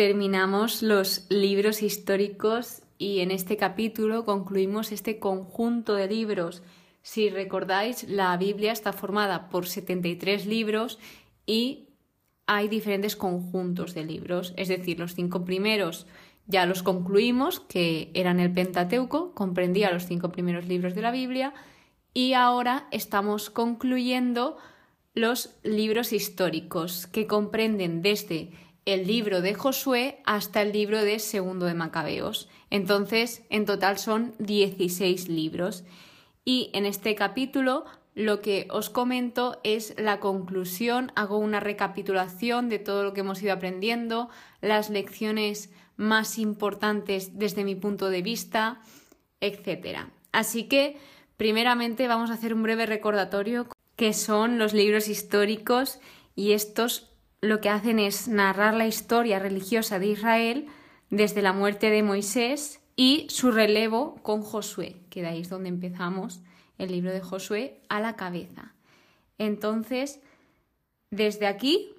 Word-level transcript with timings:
terminamos 0.00 0.82
los 0.82 1.26
libros 1.28 1.82
históricos 1.82 2.80
y 2.96 3.20
en 3.20 3.30
este 3.30 3.58
capítulo 3.58 4.24
concluimos 4.24 4.92
este 4.92 5.18
conjunto 5.18 5.94
de 5.94 6.08
libros. 6.08 6.62
Si 7.02 7.28
recordáis, 7.28 8.08
la 8.08 8.34
Biblia 8.38 8.72
está 8.72 8.94
formada 8.94 9.50
por 9.50 9.66
73 9.66 10.46
libros 10.46 10.98
y 11.44 11.90
hay 12.46 12.68
diferentes 12.68 13.14
conjuntos 13.14 13.92
de 13.92 14.06
libros, 14.06 14.54
es 14.56 14.68
decir, 14.68 14.98
los 14.98 15.14
cinco 15.14 15.44
primeros 15.44 16.06
ya 16.46 16.64
los 16.64 16.82
concluimos, 16.82 17.60
que 17.60 18.10
eran 18.14 18.40
el 18.40 18.54
Pentateuco, 18.54 19.34
comprendía 19.34 19.92
los 19.92 20.06
cinco 20.06 20.32
primeros 20.32 20.66
libros 20.66 20.94
de 20.94 21.02
la 21.02 21.10
Biblia, 21.10 21.52
y 22.14 22.32
ahora 22.32 22.88
estamos 22.90 23.50
concluyendo 23.50 24.56
los 25.12 25.58
libros 25.62 26.14
históricos, 26.14 27.06
que 27.06 27.26
comprenden 27.26 28.00
desde 28.00 28.50
el 28.90 29.06
libro 29.06 29.40
de 29.40 29.54
Josué 29.54 30.20
hasta 30.24 30.62
el 30.62 30.72
libro 30.72 31.04
de 31.04 31.18
Segundo 31.18 31.66
de 31.66 31.74
Macabeos. 31.74 32.48
Entonces, 32.70 33.42
en 33.48 33.64
total 33.64 33.98
son 33.98 34.34
16 34.38 35.28
libros. 35.28 35.84
Y 36.44 36.70
en 36.72 36.86
este 36.86 37.14
capítulo 37.14 37.84
lo 38.14 38.40
que 38.40 38.66
os 38.70 38.90
comento 38.90 39.60
es 39.62 39.94
la 39.96 40.18
conclusión, 40.18 41.12
hago 41.14 41.38
una 41.38 41.60
recapitulación 41.60 42.68
de 42.68 42.80
todo 42.80 43.04
lo 43.04 43.12
que 43.14 43.20
hemos 43.20 43.40
ido 43.40 43.52
aprendiendo, 43.52 44.28
las 44.60 44.90
lecciones 44.90 45.70
más 45.96 46.38
importantes 46.38 47.38
desde 47.38 47.62
mi 47.62 47.76
punto 47.76 48.10
de 48.10 48.22
vista, 48.22 48.80
etc. 49.40 50.08
Así 50.32 50.64
que, 50.64 50.98
primeramente, 51.36 52.08
vamos 52.08 52.30
a 52.30 52.34
hacer 52.34 52.52
un 52.52 52.64
breve 52.64 52.86
recordatorio 52.86 53.68
que 53.94 54.12
son 54.12 54.58
los 54.58 54.74
libros 54.74 55.08
históricos 55.08 56.00
y 56.34 56.52
estos 56.52 57.09
lo 57.40 57.60
que 57.60 57.70
hacen 57.70 57.98
es 57.98 58.28
narrar 58.28 58.74
la 58.74 58.86
historia 58.86 59.38
religiosa 59.38 59.98
de 59.98 60.08
Israel 60.08 60.66
desde 61.08 61.42
la 61.42 61.52
muerte 61.52 61.90
de 61.90 62.02
Moisés 62.02 62.80
y 62.96 63.26
su 63.30 63.50
relevo 63.50 64.16
con 64.22 64.42
Josué, 64.42 64.96
que 65.08 65.22
de 65.22 65.28
ahí 65.28 65.40
es 65.40 65.48
donde 65.48 65.70
empezamos 65.70 66.40
el 66.78 66.92
libro 66.92 67.10
de 67.10 67.20
Josué 67.20 67.80
a 67.88 68.00
la 68.00 68.16
cabeza. 68.16 68.74
Entonces, 69.38 70.20
desde 71.10 71.46
aquí, 71.46 71.94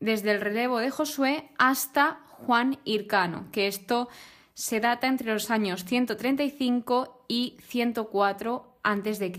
desde 0.00 0.32
el 0.32 0.40
relevo 0.40 0.78
de 0.78 0.90
Josué 0.90 1.48
hasta 1.58 2.20
Juan 2.26 2.78
Hircano, 2.84 3.46
que 3.52 3.68
esto 3.68 4.08
se 4.54 4.80
data 4.80 5.06
entre 5.06 5.32
los 5.32 5.50
años 5.50 5.84
135 5.84 7.24
y 7.28 7.56
104 7.60 8.78
a.C. 8.82 9.32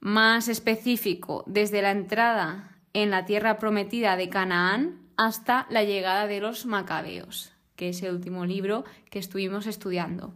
Más 0.00 0.48
específico, 0.48 1.44
desde 1.46 1.82
la 1.82 1.92
entrada 1.92 2.79
en 2.92 3.10
la 3.10 3.24
tierra 3.24 3.58
prometida 3.58 4.16
de 4.16 4.28
Canaán 4.28 5.00
hasta 5.16 5.66
la 5.70 5.84
llegada 5.84 6.26
de 6.26 6.40
los 6.40 6.66
Macabeos, 6.66 7.52
que 7.76 7.90
es 7.90 8.02
el 8.02 8.14
último 8.14 8.46
libro 8.46 8.84
que 9.10 9.18
estuvimos 9.18 9.66
estudiando. 9.66 10.32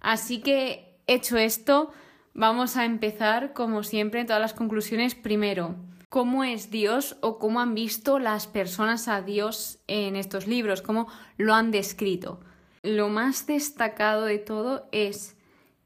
Así 0.00 0.40
que, 0.40 0.96
hecho 1.06 1.36
esto, 1.38 1.92
vamos 2.34 2.76
a 2.76 2.84
empezar, 2.84 3.52
como 3.52 3.82
siempre, 3.82 4.20
en 4.20 4.26
todas 4.26 4.42
las 4.42 4.54
conclusiones. 4.54 5.14
Primero, 5.14 5.76
cómo 6.08 6.44
es 6.44 6.70
Dios 6.70 7.16
o 7.20 7.38
cómo 7.38 7.60
han 7.60 7.74
visto 7.74 8.18
las 8.18 8.46
personas 8.46 9.08
a 9.08 9.22
Dios 9.22 9.78
en 9.86 10.14
estos 10.14 10.46
libros, 10.46 10.82
cómo 10.82 11.08
lo 11.36 11.54
han 11.54 11.70
descrito. 11.70 12.38
Lo 12.82 13.08
más 13.08 13.46
destacado 13.46 14.26
de 14.26 14.38
todo 14.38 14.88
es 14.92 15.36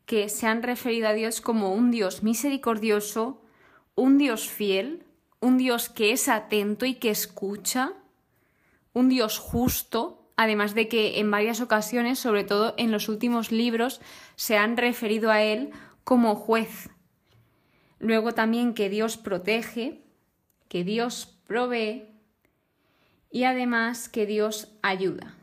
que 0.05 0.29
se 0.29 0.47
han 0.47 0.63
referido 0.63 1.09
a 1.09 1.13
Dios 1.13 1.41
como 1.41 1.73
un 1.73 1.91
Dios 1.91 2.23
misericordioso, 2.23 3.41
un 3.95 4.19
Dios 4.19 4.49
fiel, 4.49 5.06
un 5.41 5.59
Dios 5.59 5.89
que 5.89 6.13
es 6.13 6.29
atento 6.29 6.87
y 6.87 6.95
que 6.95 7.11
escucha, 7.11 7.93
un 8.93 9.09
Dios 9.09 9.39
justo, 9.39 10.31
además 10.37 10.75
de 10.75 10.89
que 10.89 11.21
en 11.21 11.31
varias 11.31 11.61
ocasiones, 11.61 12.19
sobre 12.19 12.45
todo 12.45 12.75
en 12.77 12.91
los 12.91 13.09
últimos 13.09 13.53
libros, 13.53 14.01
se 14.37 14.57
han 14.57 14.77
referido 14.77 15.31
a 15.31 15.43
Él 15.43 15.71
como 16.05 16.35
juez. 16.35 16.91
Luego 17.99 18.33
también 18.33 18.75
que 18.75 18.89
Dios 18.89 19.17
protege, 19.17 20.03
que 20.69 20.85
Dios 20.85 21.39
provee 21.47 22.09
y 23.31 23.45
además 23.45 24.09
que 24.09 24.27
Dios 24.27 24.73
ayuda. 24.83 25.35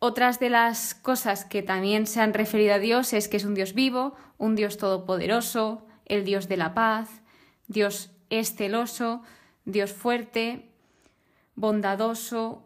Otras 0.00 0.38
de 0.38 0.48
las 0.48 0.94
cosas 0.94 1.44
que 1.44 1.62
también 1.62 2.06
se 2.06 2.20
han 2.20 2.32
referido 2.32 2.74
a 2.74 2.78
Dios 2.78 3.12
es 3.12 3.28
que 3.28 3.36
es 3.36 3.44
un 3.44 3.54
Dios 3.54 3.74
vivo, 3.74 4.14
un 4.36 4.54
Dios 4.54 4.76
todopoderoso, 4.78 5.86
el 6.04 6.24
Dios 6.24 6.48
de 6.48 6.56
la 6.56 6.72
paz, 6.72 7.08
Dios 7.66 8.12
es 8.30 8.54
celoso, 8.54 9.22
Dios 9.64 9.92
fuerte, 9.92 10.68
bondadoso, 11.54 12.62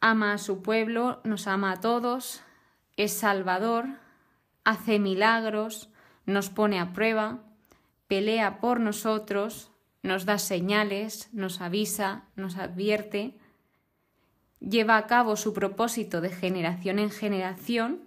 ama 0.00 0.32
a 0.32 0.38
su 0.38 0.62
pueblo, 0.62 1.20
nos 1.24 1.46
ama 1.46 1.72
a 1.72 1.80
todos, 1.80 2.42
es 2.96 3.12
salvador, 3.12 3.86
hace 4.64 4.98
milagros, 4.98 5.88
nos 6.26 6.50
pone 6.50 6.80
a 6.80 6.92
prueba, 6.92 7.38
pelea 8.08 8.60
por 8.60 8.80
nosotros, 8.80 9.70
nos 10.02 10.24
da 10.24 10.38
señales, 10.38 11.28
nos 11.32 11.60
avisa, 11.60 12.24
nos 12.36 12.56
advierte, 12.56 13.38
lleva 14.60 14.96
a 14.96 15.06
cabo 15.06 15.36
su 15.36 15.52
propósito 15.52 16.20
de 16.20 16.30
generación 16.30 16.98
en 16.98 17.10
generación, 17.10 18.02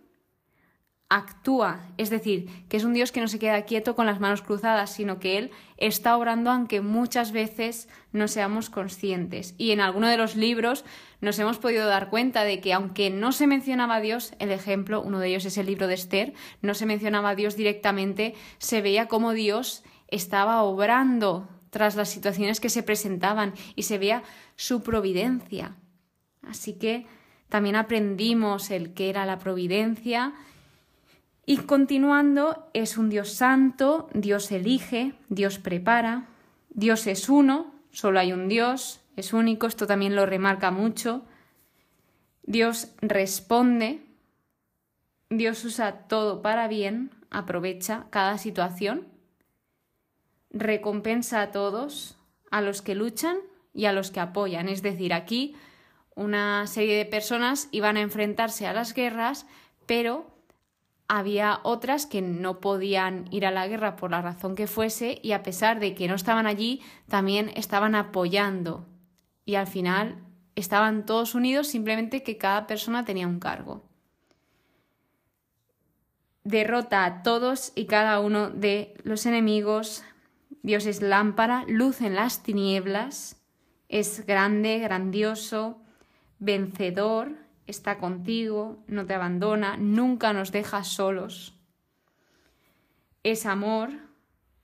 actúa, 1.07 1.81
es 1.97 2.09
decir, 2.09 2.49
que 2.67 2.77
es 2.77 2.83
un 2.83 2.93
Dios 2.93 3.11
que 3.11 3.21
no 3.21 3.27
se 3.27 3.37
queda 3.37 3.61
quieto 3.61 3.95
con 3.95 4.07
las 4.07 4.19
manos 4.19 4.41
cruzadas, 4.41 4.91
sino 4.91 5.19
que 5.19 5.37
Él 5.37 5.51
está 5.77 6.17
obrando 6.17 6.49
aunque 6.49 6.81
muchas 6.81 7.31
veces 7.31 7.87
no 8.11 8.27
seamos 8.27 8.71
conscientes. 8.71 9.53
Y 9.59 9.71
en 9.71 9.81
alguno 9.81 10.07
de 10.07 10.17
los 10.17 10.35
libros 10.35 10.83
nos 11.21 11.37
hemos 11.37 11.59
podido 11.59 11.85
dar 11.85 12.09
cuenta 12.09 12.43
de 12.43 12.59
que 12.59 12.73
aunque 12.73 13.11
no 13.11 13.31
se 13.33 13.45
mencionaba 13.45 13.95
a 13.95 14.01
Dios, 14.01 14.33
el 14.39 14.51
ejemplo, 14.51 15.01
uno 15.01 15.19
de 15.19 15.27
ellos 15.29 15.45
es 15.45 15.57
el 15.59 15.67
libro 15.67 15.87
de 15.87 15.93
Esther, 15.93 16.33
no 16.61 16.73
se 16.73 16.87
mencionaba 16.87 17.29
a 17.29 17.35
Dios 17.35 17.55
directamente, 17.55 18.33
se 18.57 18.81
veía 18.81 19.07
como 19.07 19.33
Dios 19.33 19.83
estaba 20.07 20.63
obrando 20.63 21.47
tras 21.69 21.95
las 21.95 22.09
situaciones 22.09 22.59
que 22.59 22.69
se 22.69 22.83
presentaban 22.83 23.53
y 23.75 23.83
se 23.83 23.99
veía 23.99 24.23
su 24.55 24.81
providencia. 24.81 25.75
Así 26.41 26.73
que 26.73 27.05
también 27.49 27.75
aprendimos 27.75 28.71
el 28.71 28.93
que 28.93 29.09
era 29.09 29.25
la 29.25 29.37
providencia 29.37 30.33
y 31.45 31.57
continuando 31.57 32.69
es 32.73 32.97
un 32.97 33.09
Dios 33.09 33.31
santo, 33.31 34.09
Dios 34.13 34.51
elige, 34.51 35.13
Dios 35.29 35.59
prepara, 35.59 36.27
Dios 36.69 37.07
es 37.07 37.29
uno, 37.29 37.73
solo 37.91 38.19
hay 38.19 38.33
un 38.33 38.47
Dios, 38.47 39.01
es 39.15 39.33
único, 39.33 39.67
esto 39.67 39.87
también 39.87 40.15
lo 40.15 40.25
remarca 40.25 40.71
mucho. 40.71 41.23
Dios 42.43 42.89
responde, 43.01 44.01
Dios 45.29 45.63
usa 45.65 46.07
todo 46.07 46.41
para 46.41 46.67
bien, 46.67 47.11
aprovecha 47.29 48.07
cada 48.09 48.37
situación 48.37 49.15
recompensa 50.55 51.41
a 51.41 51.51
todos, 51.51 52.17
a 52.49 52.61
los 52.61 52.81
que 52.81 52.95
luchan 52.95 53.37
y 53.73 53.85
a 53.85 53.93
los 53.93 54.09
que 54.09 54.21
apoyan. 54.21 54.69
Es 54.69 54.81
decir, 54.81 55.13
aquí 55.13 55.55
una 56.15 56.65
serie 56.65 56.97
de 56.97 57.05
personas 57.05 57.67
iban 57.71 57.97
a 57.97 58.01
enfrentarse 58.01 58.65
a 58.65 58.73
las 58.73 58.93
guerras, 58.93 59.45
pero 59.85 60.34
había 61.07 61.59
otras 61.63 62.05
que 62.05 62.21
no 62.21 62.59
podían 62.59 63.25
ir 63.31 63.45
a 63.45 63.51
la 63.51 63.67
guerra 63.67 63.95
por 63.95 64.11
la 64.11 64.21
razón 64.21 64.55
que 64.55 64.67
fuese 64.67 65.19
y 65.21 65.33
a 65.33 65.43
pesar 65.43 65.79
de 65.79 65.93
que 65.93 66.07
no 66.07 66.15
estaban 66.15 66.47
allí, 66.47 66.81
también 67.07 67.51
estaban 67.55 67.95
apoyando. 67.95 68.87
Y 69.45 69.55
al 69.55 69.67
final 69.67 70.23
estaban 70.55 71.05
todos 71.05 71.35
unidos, 71.35 71.67
simplemente 71.67 72.23
que 72.23 72.37
cada 72.37 72.65
persona 72.65 73.05
tenía 73.05 73.27
un 73.27 73.39
cargo. 73.39 73.83
Derrota 76.43 77.05
a 77.05 77.23
todos 77.23 77.71
y 77.75 77.85
cada 77.85 78.19
uno 78.19 78.49
de 78.49 78.95
los 79.03 79.25
enemigos, 79.25 80.03
Dios 80.63 80.85
es 80.85 81.01
lámpara, 81.01 81.65
luz 81.67 82.01
en 82.01 82.15
las 82.15 82.43
tinieblas, 82.43 83.41
es 83.89 84.25
grande, 84.25 84.79
grandioso, 84.79 85.81
vencedor, 86.39 87.44
está 87.67 87.97
contigo, 87.97 88.83
no 88.87 89.05
te 89.05 89.13
abandona, 89.13 89.77
nunca 89.77 90.33
nos 90.33 90.51
deja 90.51 90.83
solos. 90.83 91.53
Es 93.23 93.45
amor, 93.45 93.91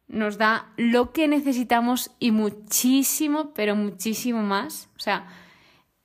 nos 0.08 0.38
da 0.38 0.72
lo 0.78 1.14
que 1.14 1.28
necesitamos 1.28 2.12
y 2.20 2.32
muchísimo, 2.32 3.54
pero 3.54 3.76
muchísimo 3.76 4.42
más. 4.42 4.90
O 4.98 5.00
sea, 5.00 5.28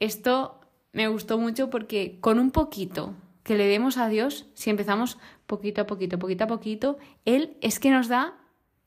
esto 0.01 0.61
me 0.93 1.09
gustó 1.09 1.39
mucho 1.39 1.71
porque 1.71 2.19
con 2.21 2.39
un 2.39 2.51
poquito 2.51 3.15
que 3.43 3.57
le 3.57 3.67
demos 3.67 3.97
a 3.99 4.09
Dios, 4.09 4.47
si 4.55 4.71
empezamos 4.71 5.19
poquito 5.47 5.83
a 5.83 5.87
poquito, 5.87 6.19
poquito 6.19 6.45
a 6.45 6.49
poquito, 6.49 6.99
Él 7.25 7.57
es 7.61 7.79
que 7.79 7.91
nos 7.91 8.09
da 8.09 8.35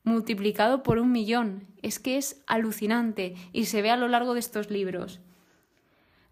multiplicado 0.02 0.82
por 0.82 0.98
un 0.98 1.12
millón. 1.12 1.66
Es 1.82 1.98
que 1.98 2.16
es 2.16 2.42
alucinante 2.46 3.36
y 3.52 3.66
se 3.66 3.82
ve 3.82 3.90
a 3.90 3.96
lo 3.96 4.08
largo 4.08 4.34
de 4.34 4.40
estos 4.40 4.70
libros. 4.70 5.20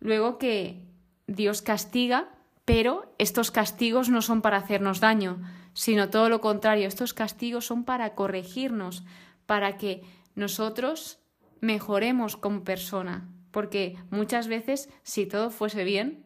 Luego 0.01 0.39
que 0.39 0.88
Dios 1.29 1.63
castiga, 1.63 2.31
pero 2.65 3.15
estos 3.19 3.53
castigos 3.53 4.09
no 4.09 4.23
son 4.23 4.43
para 4.43 4.57
hacernos 4.57 4.99
daño, 4.99 5.39
sino 5.75 6.11
todo 6.11 6.29
lo 6.29 6.41
contrario, 6.41 6.89
estos 6.89 7.15
castigos 7.15 7.67
son 7.67 7.85
para 7.85 8.15
corregirnos, 8.17 9.05
para 9.47 9.77
que 9.77 10.03
nosotros 10.35 11.21
mejoremos 11.61 12.37
como 12.37 12.65
persona. 12.65 13.29
porque 13.51 13.97
muchas 14.11 14.47
veces 14.47 14.91
si 15.03 15.25
todo 15.25 15.51
fuese 15.51 15.83
bien, 15.83 16.23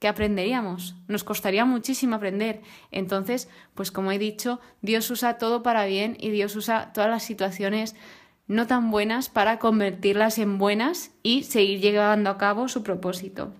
¿qué 0.00 0.08
aprenderíamos? 0.08 0.96
Nos 1.06 1.22
costaría 1.22 1.64
muchísimo 1.64 2.16
aprender. 2.16 2.62
Entonces, 2.90 3.48
pues 3.74 3.92
como 3.92 4.10
he 4.10 4.18
dicho, 4.18 4.60
Dios 4.82 5.08
usa 5.10 5.38
todo 5.38 5.62
para 5.62 5.86
bien 5.86 6.16
y 6.18 6.30
Dios 6.30 6.56
usa 6.56 6.92
todas 6.92 7.08
las 7.08 7.22
situaciones 7.22 7.94
no 8.48 8.66
tan 8.66 8.90
buenas 8.90 9.28
para 9.28 9.60
convertirlas 9.60 10.38
en 10.38 10.58
buenas 10.58 11.12
y 11.22 11.44
seguir 11.44 11.80
llevando 11.80 12.28
a 12.28 12.38
cabo 12.38 12.68
su 12.68 12.82
propósito. 12.82 13.54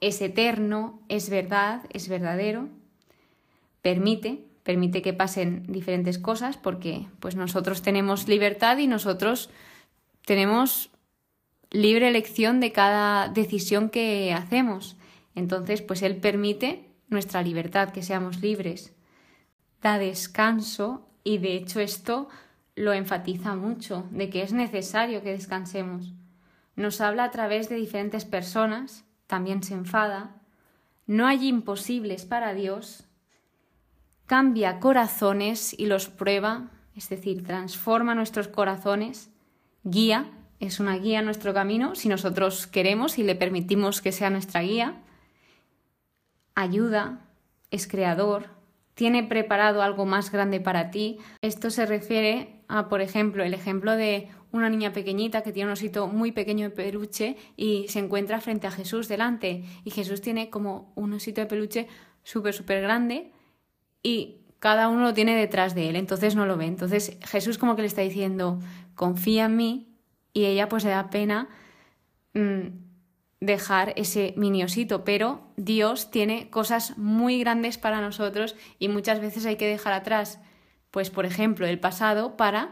Es 0.00 0.20
eterno, 0.20 1.00
es 1.08 1.30
verdad, 1.30 1.82
es 1.92 2.08
verdadero, 2.08 2.68
permite, 3.82 4.44
permite 4.62 5.00
que 5.00 5.12
pasen 5.12 5.64
diferentes 5.68 6.18
cosas 6.18 6.56
porque 6.56 7.06
pues 7.20 7.36
nosotros 7.36 7.82
tenemos 7.82 8.28
libertad 8.28 8.78
y 8.78 8.86
nosotros 8.86 9.50
tenemos 10.24 10.90
libre 11.70 12.08
elección 12.08 12.60
de 12.60 12.72
cada 12.72 13.28
decisión 13.28 13.90
que 13.90 14.32
hacemos. 14.32 14.96
Entonces, 15.34 15.82
pues 15.82 16.02
Él 16.02 16.16
permite 16.16 16.90
nuestra 17.08 17.42
libertad, 17.42 17.90
que 17.90 18.02
seamos 18.02 18.40
libres. 18.40 18.94
Da 19.82 19.98
descanso 19.98 21.06
y 21.22 21.38
de 21.38 21.56
hecho 21.56 21.80
esto 21.80 22.28
lo 22.74 22.92
enfatiza 22.92 23.56
mucho, 23.56 24.06
de 24.10 24.28
que 24.28 24.42
es 24.42 24.52
necesario 24.52 25.22
que 25.22 25.32
descansemos. 25.32 26.12
Nos 26.74 27.00
habla 27.00 27.24
a 27.24 27.30
través 27.30 27.68
de 27.68 27.76
diferentes 27.76 28.24
personas, 28.24 29.05
también 29.26 29.62
se 29.62 29.74
enfada. 29.74 30.36
No 31.06 31.26
hay 31.26 31.48
imposibles 31.48 32.24
para 32.24 32.54
Dios. 32.54 33.04
Cambia 34.26 34.80
corazones 34.80 35.78
y 35.78 35.86
los 35.86 36.08
prueba, 36.08 36.70
es 36.94 37.08
decir, 37.08 37.44
transforma 37.44 38.14
nuestros 38.14 38.48
corazones, 38.48 39.30
guía 39.84 40.32
es 40.58 40.80
una 40.80 40.96
guía 40.96 41.22
nuestro 41.22 41.52
camino 41.52 41.94
si 41.94 42.08
nosotros 42.08 42.66
queremos 42.66 43.18
y 43.18 43.22
le 43.22 43.34
permitimos 43.34 44.00
que 44.00 44.12
sea 44.12 44.30
nuestra 44.30 44.62
guía. 44.62 45.02
Ayuda, 46.54 47.20
es 47.70 47.86
creador, 47.86 48.48
tiene 48.94 49.22
preparado 49.22 49.82
algo 49.82 50.06
más 50.06 50.32
grande 50.32 50.60
para 50.60 50.90
ti. 50.90 51.18
Esto 51.42 51.70
se 51.70 51.84
refiere 51.84 52.55
a, 52.68 52.88
por 52.88 53.00
ejemplo, 53.00 53.44
el 53.44 53.54
ejemplo 53.54 53.96
de 53.96 54.28
una 54.52 54.68
niña 54.68 54.92
pequeñita 54.92 55.42
que 55.42 55.52
tiene 55.52 55.68
un 55.68 55.72
osito 55.72 56.06
muy 56.06 56.32
pequeño 56.32 56.68
de 56.68 56.74
peluche 56.74 57.36
y 57.56 57.86
se 57.88 57.98
encuentra 57.98 58.40
frente 58.40 58.66
a 58.66 58.70
Jesús 58.70 59.08
delante. 59.08 59.64
Y 59.84 59.90
Jesús 59.90 60.20
tiene 60.20 60.50
como 60.50 60.92
un 60.94 61.12
osito 61.12 61.40
de 61.40 61.46
peluche 61.46 61.88
súper, 62.22 62.54
súper 62.54 62.82
grande 62.82 63.32
y 64.02 64.42
cada 64.58 64.88
uno 64.88 65.02
lo 65.02 65.14
tiene 65.14 65.36
detrás 65.36 65.74
de 65.74 65.90
él, 65.90 65.96
entonces 65.96 66.34
no 66.34 66.46
lo 66.46 66.56
ve. 66.56 66.66
Entonces 66.66 67.18
Jesús 67.22 67.58
como 67.58 67.76
que 67.76 67.82
le 67.82 67.88
está 67.88 68.02
diciendo, 68.02 68.58
confía 68.94 69.44
en 69.44 69.56
mí, 69.56 69.96
y 70.36 70.44
ella 70.44 70.68
pues 70.68 70.84
le 70.84 70.90
da 70.90 71.08
pena 71.08 71.48
mm, 72.34 72.66
dejar 73.40 73.94
ese 73.96 74.34
miniosito, 74.36 75.02
pero 75.02 75.48
Dios 75.56 76.10
tiene 76.10 76.50
cosas 76.50 76.98
muy 76.98 77.38
grandes 77.40 77.78
para 77.78 78.02
nosotros 78.02 78.54
y 78.78 78.88
muchas 78.88 79.20
veces 79.20 79.46
hay 79.46 79.56
que 79.56 79.66
dejar 79.66 79.94
atrás, 79.94 80.40
pues 80.96 81.10
por 81.10 81.26
ejemplo, 81.26 81.66
el 81.66 81.78
pasado 81.78 82.38
para 82.38 82.70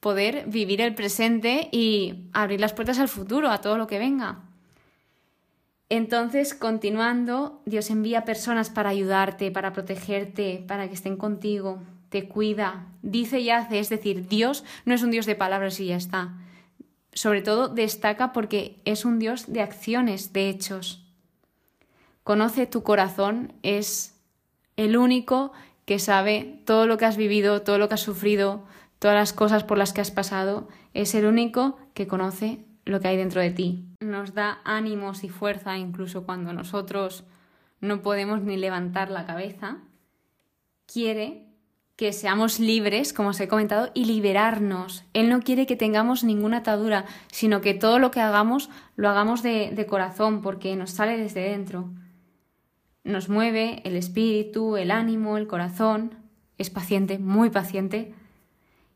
poder 0.00 0.46
vivir 0.46 0.80
el 0.80 0.94
presente 0.94 1.68
y 1.70 2.30
abrir 2.32 2.58
las 2.58 2.72
puertas 2.72 2.98
al 2.98 3.08
futuro, 3.08 3.50
a 3.50 3.60
todo 3.60 3.76
lo 3.76 3.86
que 3.86 3.98
venga. 3.98 4.38
Entonces, 5.90 6.54
continuando, 6.54 7.60
Dios 7.66 7.90
envía 7.90 8.24
personas 8.24 8.70
para 8.70 8.88
ayudarte, 8.88 9.50
para 9.50 9.74
protegerte, 9.74 10.64
para 10.66 10.88
que 10.88 10.94
estén 10.94 11.18
contigo, 11.18 11.82
te 12.08 12.28
cuida, 12.28 12.86
dice 13.02 13.40
y 13.40 13.50
hace, 13.50 13.78
es 13.78 13.90
decir, 13.90 14.26
Dios 14.26 14.64
no 14.86 14.94
es 14.94 15.02
un 15.02 15.10
Dios 15.10 15.26
de 15.26 15.34
palabras 15.34 15.78
y 15.80 15.88
ya 15.88 15.96
está 15.96 16.32
sobre 17.12 17.42
todo 17.42 17.68
destaca 17.68 18.32
porque 18.32 18.80
es 18.86 19.04
un 19.04 19.18
Dios 19.18 19.52
de 19.52 19.60
acciones, 19.60 20.32
de 20.32 20.48
hechos. 20.48 21.04
Conoce 22.24 22.64
tu 22.64 22.82
corazón, 22.82 23.52
es 23.62 24.18
el 24.76 24.96
único 24.96 25.52
que 25.90 25.98
sabe 25.98 26.62
todo 26.66 26.86
lo 26.86 26.98
que 26.98 27.04
has 27.04 27.16
vivido, 27.16 27.62
todo 27.62 27.76
lo 27.76 27.88
que 27.88 27.94
has 27.94 28.00
sufrido, 28.00 28.62
todas 29.00 29.16
las 29.16 29.32
cosas 29.32 29.64
por 29.64 29.76
las 29.76 29.92
que 29.92 30.00
has 30.00 30.12
pasado, 30.12 30.68
es 30.94 31.16
el 31.16 31.26
único 31.26 31.78
que 31.94 32.06
conoce 32.06 32.64
lo 32.84 33.00
que 33.00 33.08
hay 33.08 33.16
dentro 33.16 33.40
de 33.40 33.50
ti. 33.50 33.86
Nos 33.98 34.32
da 34.32 34.60
ánimos 34.62 35.24
y 35.24 35.28
fuerza 35.28 35.76
incluso 35.78 36.24
cuando 36.24 36.52
nosotros 36.52 37.24
no 37.80 38.02
podemos 38.02 38.40
ni 38.40 38.56
levantar 38.56 39.10
la 39.10 39.26
cabeza. 39.26 39.78
Quiere 40.86 41.48
que 41.96 42.12
seamos 42.12 42.60
libres, 42.60 43.12
como 43.12 43.30
os 43.30 43.40
he 43.40 43.48
comentado, 43.48 43.90
y 43.92 44.04
liberarnos. 44.04 45.02
Él 45.12 45.28
no 45.28 45.40
quiere 45.40 45.66
que 45.66 45.74
tengamos 45.74 46.22
ninguna 46.22 46.58
atadura, 46.58 47.04
sino 47.32 47.60
que 47.60 47.74
todo 47.74 47.98
lo 47.98 48.12
que 48.12 48.20
hagamos 48.20 48.70
lo 48.94 49.08
hagamos 49.08 49.42
de, 49.42 49.72
de 49.72 49.86
corazón, 49.86 50.40
porque 50.40 50.76
nos 50.76 50.92
sale 50.92 51.16
desde 51.16 51.50
dentro. 51.50 51.90
Nos 53.10 53.28
mueve 53.28 53.82
el 53.84 53.96
espíritu, 53.96 54.76
el 54.76 54.92
ánimo, 54.92 55.36
el 55.36 55.48
corazón. 55.48 56.14
Es 56.58 56.70
paciente, 56.70 57.18
muy 57.18 57.50
paciente. 57.50 58.14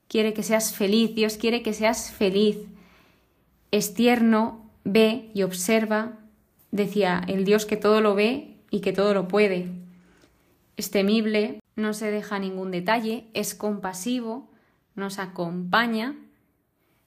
Quiere 0.07 0.33
que 0.35 0.45
seas 0.45 0.75
feliz, 0.75 1.15
Dios 1.15 1.37
quiere 1.37 1.63
que 1.63 1.73
seas 1.73 2.13
feliz. 2.13 2.59
Es 3.73 3.95
tierno, 3.95 4.71
ve 4.85 5.31
y 5.35 5.43
observa. 5.43 6.13
Decía 6.71 7.23
el 7.27 7.45
Dios 7.45 7.67
que 7.67 7.77
todo 7.77 8.01
lo 8.01 8.15
ve 8.15 8.57
y 8.71 8.81
que 8.81 8.93
todo 8.93 9.15
lo 9.15 9.27
puede. 9.27 9.69
Es 10.77 10.91
temible, 10.91 11.61
no 11.75 11.93
se 11.93 12.11
deja 12.11 12.39
ningún 12.39 12.71
detalle, 12.71 13.27
es 13.35 13.55
compasivo, 13.55 14.49
nos 14.95 15.19
acompaña, 15.19 16.17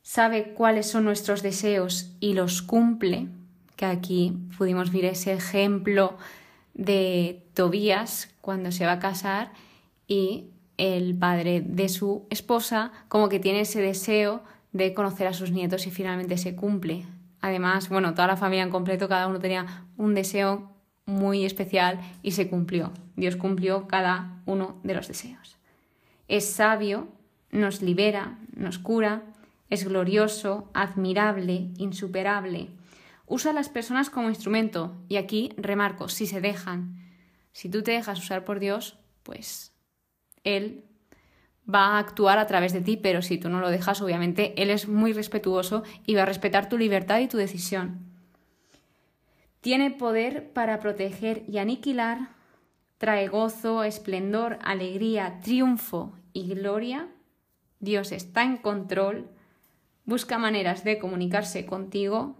sabe 0.01 0.54
cuáles 0.54 0.88
son 0.88 1.06
nuestros 1.06 1.42
deseos 1.42 2.12
y 2.19 2.33
los 2.33 2.62
cumple, 2.62 3.27
que 3.75 3.86
aquí 3.86 4.33
pudimos 4.57 4.92
ver 4.92 5.06
ese 5.06 5.33
ejemplo 5.33 6.18
de 6.77 7.44
Tobías 7.53 8.29
cuando 8.39 8.71
se 8.71 8.85
va 8.85 8.94
a 8.94 9.00
casar 9.00 9.51
y 10.07 10.45
el 10.77 11.18
padre 11.18 11.62
de 11.62 11.89
su 11.89 12.25
esposa 12.29 12.91
como 13.09 13.29
que 13.29 13.39
tiene 13.39 13.62
ese 13.62 13.81
deseo 13.81 14.44
de 14.71 14.94
conocer 14.94 15.27
a 15.27 15.33
sus 15.33 15.51
nietos 15.51 15.88
y 15.88 15.91
finalmente 15.91 16.38
se 16.38 16.56
cumple. 16.56 17.06
Además, 17.41 17.89
bueno, 17.89 18.13
toda 18.13 18.27
la 18.27 18.38
familia 18.38 18.63
en 18.63 18.69
completo, 18.69 19.09
cada 19.09 19.27
uno 19.27 19.39
tenía 19.39 19.85
un 19.97 20.13
deseo 20.13 20.71
muy 21.06 21.45
especial 21.45 22.00
y 22.21 22.31
se 22.31 22.47
cumplió. 22.47 22.91
Dios 23.15 23.35
cumplió 23.35 23.88
cada 23.88 24.41
uno 24.45 24.77
de 24.83 24.94
los 24.94 25.07
deseos. 25.07 25.57
Es 26.28 26.49
sabio, 26.49 27.07
nos 27.51 27.81
libera, 27.81 28.37
nos 28.56 28.78
cura, 28.78 29.23
es 29.69 29.87
glorioso, 29.87 30.69
admirable, 30.73 31.69
insuperable. 31.78 32.69
Usa 33.27 33.51
a 33.51 33.53
las 33.53 33.67
personas 33.67 34.09
como 34.09 34.29
instrumento 34.29 34.95
y 35.09 35.17
aquí 35.17 35.53
remarco, 35.57 36.07
si 36.07 36.25
se 36.25 36.39
dejan. 36.41 36.95
Si 37.51 37.69
tú 37.69 37.83
te 37.83 37.91
dejas 37.91 38.19
usar 38.19 38.45
por 38.45 38.59
Dios, 38.59 38.97
pues 39.23 39.73
Él 40.45 40.85
va 41.71 41.87
a 41.87 41.99
actuar 41.99 42.39
a 42.39 42.47
través 42.47 42.71
de 42.71 42.79
ti, 42.79 42.95
pero 42.95 43.21
si 43.21 43.37
tú 43.37 43.49
no 43.49 43.59
lo 43.59 43.69
dejas, 43.69 44.01
obviamente 44.01 44.53
Él 44.61 44.69
es 44.69 44.87
muy 44.87 45.11
respetuoso 45.11 45.83
y 46.05 46.15
va 46.15 46.23
a 46.23 46.25
respetar 46.25 46.69
tu 46.69 46.77
libertad 46.77 47.19
y 47.19 47.27
tu 47.27 47.35
decisión. 47.37 48.07
Tiene 49.59 49.91
poder 49.91 50.53
para 50.53 50.79
proteger 50.79 51.43
y 51.49 51.57
aniquilar, 51.57 52.29
trae 52.97 53.27
gozo, 53.27 53.83
esplendor, 53.83 54.57
alegría, 54.63 55.41
triunfo 55.43 56.13
y 56.31 56.47
gloria. 56.47 57.09
Dios 57.81 58.13
está 58.13 58.43
en 58.43 58.55
control, 58.55 59.27
busca 60.05 60.37
maneras 60.37 60.85
de 60.85 60.97
comunicarse 60.97 61.65
contigo, 61.65 62.37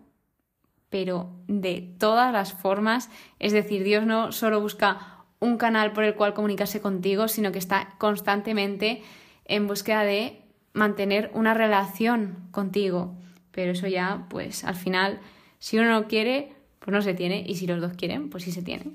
pero 0.89 1.29
de 1.48 1.94
todas 1.98 2.32
las 2.32 2.53
formas. 2.53 3.10
Es 3.39 3.51
decir, 3.51 3.84
Dios 3.84 4.06
no 4.06 4.32
solo 4.32 4.62
busca 4.62 5.25
un 5.39 5.58
canal 5.58 5.94
por 5.94 6.03
el 6.03 6.15
cual 6.15 6.34
comunicarse 6.34 6.82
contigo, 6.82 7.27
sino 7.27 7.51
que 7.51 7.60
está 7.60 7.96
constantemente 7.98 9.03
en 9.46 9.67
búsqueda 9.67 10.03
de 10.03 10.41
mantener 10.74 11.32
una 11.34 11.53
relación 11.53 12.48
contigo. 12.51 13.15
Pero 13.51 13.72
eso 13.72 13.88
ya, 13.88 14.25
pues 14.29 14.63
al 14.63 14.75
final, 14.75 15.20
si 15.60 15.77
uno 15.77 15.89
no 15.89 16.08
quiere, 16.08 16.53
pues 16.79 16.94
no 16.94 17.01
se 17.01 17.13
tiene, 17.13 17.44
y 17.46 17.56
si 17.56 17.67
los 17.67 17.82
dos 17.82 17.94
quieren, 17.94 18.29
pues 18.29 18.44
sí 18.44 18.51
se 18.51 18.62
tiene. 18.62 18.91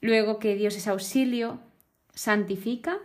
Luego 0.00 0.38
que 0.38 0.54
Dios 0.54 0.76
es 0.76 0.86
auxilio, 0.86 1.60
santifica 2.14 2.98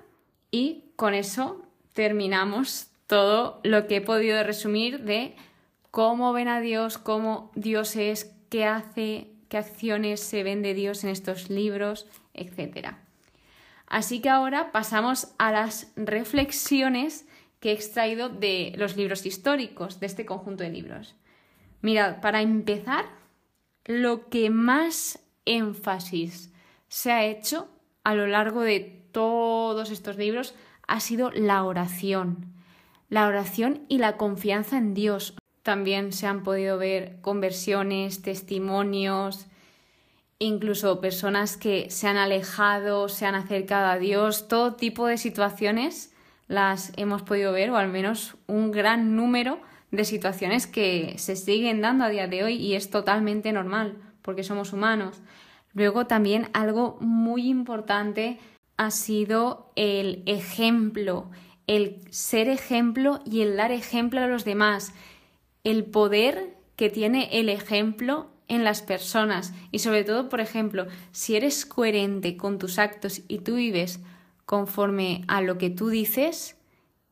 y 0.52 0.92
con 0.96 1.14
eso 1.14 1.64
terminamos 1.94 2.88
todo 3.08 3.60
lo 3.64 3.88
que 3.88 3.98
he 3.98 4.02
podido 4.02 4.42
resumir 4.44 5.04
de 5.04 5.36
cómo 5.94 6.34
ven 6.34 6.48
a 6.48 6.60
Dios, 6.60 6.98
cómo 6.98 7.52
Dios 7.54 7.96
es, 7.96 8.36
qué 8.50 8.66
hace, 8.66 9.30
qué 9.48 9.58
acciones 9.58 10.22
se 10.22 10.42
ven 10.42 10.64
de 10.64 10.74
Dios 10.74 11.04
en 11.04 11.12
estos 11.12 11.52
libros, 11.52 12.08
etc. 12.34 12.96
Así 13.86 14.20
que 14.20 14.30
ahora 14.30 14.72
pasamos 14.72 15.36
a 15.38 15.52
las 15.52 15.94
reflexiones 15.96 17.28
que 17.60 17.70
he 17.70 17.74
extraído 17.74 18.30
de 18.30 18.74
los 18.76 18.98
libros 18.98 19.28
históricos, 19.28 20.00
de 20.00 20.08
este 20.08 20.26
conjunto 20.26 20.64
de 20.64 20.72
libros. 20.72 21.14
Mirad, 21.84 22.22
para 22.22 22.42
empezar, 22.42 23.06
lo 23.86 24.30
que 24.30 24.50
más 24.50 25.20
énfasis 25.46 26.52
se 26.88 27.12
ha 27.12 27.24
hecho 27.24 27.70
a 28.04 28.16
lo 28.16 28.26
largo 28.26 28.62
de 28.62 28.80
todos 29.12 29.92
estos 29.92 30.18
libros 30.18 30.56
ha 30.88 31.00
sido 31.00 31.30
la 31.30 31.64
oración. 31.64 32.52
La 33.10 33.28
oración 33.28 33.86
y 33.90 34.00
la 34.00 34.18
confianza 34.18 34.80
en 34.80 34.96
Dios. 34.96 35.36
También 35.64 36.12
se 36.12 36.28
han 36.28 36.44
podido 36.44 36.78
ver 36.78 37.18
conversiones, 37.22 38.22
testimonios, 38.22 39.48
incluso 40.38 41.00
personas 41.00 41.56
que 41.58 41.90
se 41.90 42.08
han 42.08 42.18
alejado, 42.18 43.08
se 43.08 43.26
han 43.26 43.36
acercado 43.36 43.88
a 43.88 43.98
Dios, 43.98 44.48
todo 44.48 44.76
tipo 44.76 45.08
de 45.08 45.18
situaciones 45.18 46.14
las 46.48 46.92
hemos 46.98 47.22
podido 47.22 47.54
ver, 47.54 47.72
o 47.72 47.78
al 47.78 47.88
menos 47.88 48.36
un 48.48 48.72
gran 48.72 49.16
número 49.16 49.60
de 49.92 50.04
situaciones 50.06 50.68
que 50.68 51.16
se 51.18 51.36
siguen 51.36 51.82
dando 51.82 52.04
a 52.04 52.10
día 52.10 52.28
de 52.28 52.44
hoy 52.44 52.56
y 52.56 52.76
es 52.76 52.90
totalmente 52.90 53.54
normal, 53.54 53.98
porque 54.22 54.44
somos 54.44 54.74
humanos. 54.74 55.22
Luego 55.74 56.06
también 56.08 56.50
algo 56.54 56.98
muy 57.00 57.48
importante 57.48 58.38
ha 58.76 58.92
sido 58.92 59.72
el 59.76 60.24
ejemplo, 60.26 61.30
el 61.68 62.02
ser 62.10 62.50
ejemplo 62.50 63.22
y 63.26 63.42
el 63.42 63.56
dar 63.56 63.72
ejemplo 63.72 64.20
a 64.20 64.28
los 64.28 64.44
demás, 64.44 64.94
el 65.64 65.86
poder 65.86 66.56
que 66.76 66.90
tiene 66.90 67.30
el 67.40 67.50
ejemplo 67.50 68.28
en 68.48 68.64
las 68.64 68.82
personas 68.82 69.54
y 69.72 69.80
sobre 69.80 70.04
todo, 70.04 70.30
por 70.30 70.42
ejemplo, 70.42 70.88
si 71.12 71.36
eres 71.36 71.66
coherente 71.66 72.38
con 72.38 72.60
tus 72.60 72.80
actos 72.80 73.22
y 73.28 73.40
tú 73.40 73.56
vives 73.56 74.00
conforme 74.46 75.24
a 75.28 75.42
lo 75.42 75.58
que 75.58 75.70
tú 75.70 75.90
dices, 75.90 76.58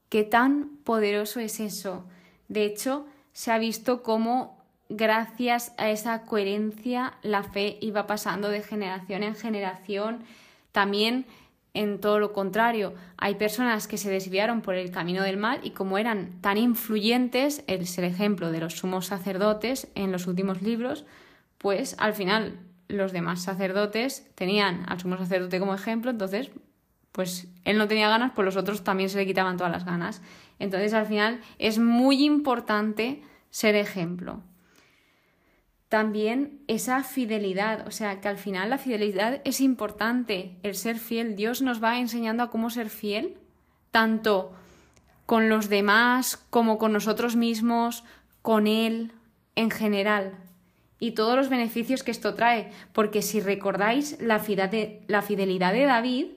¿qué 0.09 0.23
tan 0.23 0.77
poderoso 0.83 1.39
es 1.39 1.59
eso? 1.59 2.05
De 2.49 2.65
hecho, 2.65 3.05
se 3.33 3.51
ha 3.51 3.57
visto 3.57 4.03
cómo 4.03 4.61
gracias 4.89 5.73
a 5.77 5.89
esa 5.89 6.23
coherencia 6.23 7.13
la 7.21 7.43
fe 7.43 7.77
iba 7.79 8.07
pasando 8.07 8.49
de 8.49 8.61
generación 8.61 9.23
en 9.23 9.35
generación. 9.35 10.23
También 10.73 11.25
en 11.73 11.99
todo 11.99 12.19
lo 12.19 12.33
contrario, 12.33 12.93
hay 13.17 13.35
personas 13.35 13.87
que 13.87 13.97
se 13.97 14.09
desviaron 14.09 14.61
por 14.61 14.75
el 14.75 14.91
camino 14.91 15.23
del 15.23 15.37
mal 15.37 15.59
y 15.63 15.71
como 15.71 15.97
eran 15.97 16.41
tan 16.41 16.57
influyentes, 16.57 17.63
es 17.67 17.97
el 17.97 18.03
ejemplo 18.03 18.51
de 18.51 18.59
los 18.59 18.73
sumos 18.73 19.05
sacerdotes 19.05 19.87
en 19.95 20.11
los 20.11 20.27
últimos 20.27 20.61
libros, 20.61 21.05
pues 21.57 21.95
al 21.97 22.13
final 22.13 22.59
los 22.89 23.13
demás 23.13 23.41
sacerdotes 23.41 24.29
tenían 24.35 24.83
al 24.87 24.99
sumo 24.99 25.17
sacerdote 25.17 25.59
como 25.59 25.73
ejemplo, 25.73 26.11
entonces 26.11 26.51
pues 27.13 27.47
él 27.63 27.77
no 27.77 27.87
tenía 27.87 28.09
ganas, 28.09 28.31
pues 28.35 28.45
los 28.45 28.57
otros 28.57 28.83
también 28.83 29.09
se 29.09 29.17
le 29.17 29.25
quitaban 29.25 29.57
todas 29.57 29.71
las 29.71 29.85
ganas. 29.85 30.21
Entonces 30.59 30.93
al 30.93 31.05
final 31.05 31.41
es 31.59 31.77
muy 31.77 32.23
importante 32.23 33.21
ser 33.49 33.75
ejemplo 33.75 34.41
también 35.91 36.61
esa 36.69 37.03
fidelidad, 37.03 37.85
o 37.85 37.91
sea, 37.91 38.21
que 38.21 38.29
al 38.29 38.37
final 38.37 38.69
la 38.69 38.77
fidelidad 38.77 39.41
es 39.43 39.59
importante, 39.59 40.55
el 40.63 40.75
ser 40.75 40.97
fiel. 40.97 41.35
Dios 41.35 41.61
nos 41.61 41.83
va 41.83 41.99
enseñando 41.99 42.43
a 42.43 42.49
cómo 42.49 42.69
ser 42.69 42.89
fiel, 42.89 43.35
tanto 43.91 44.53
con 45.25 45.49
los 45.49 45.67
demás 45.67 46.37
como 46.49 46.77
con 46.77 46.93
nosotros 46.93 47.35
mismos, 47.35 48.05
con 48.41 48.67
Él 48.67 49.11
en 49.55 49.69
general. 49.69 50.37
Y 50.97 51.11
todos 51.11 51.35
los 51.35 51.49
beneficios 51.49 52.03
que 52.03 52.11
esto 52.11 52.35
trae, 52.35 52.71
porque 52.93 53.21
si 53.21 53.41
recordáis, 53.41 54.17
la 54.21 54.39
fidelidad 54.39 55.73
de 55.73 55.85
David 55.85 56.27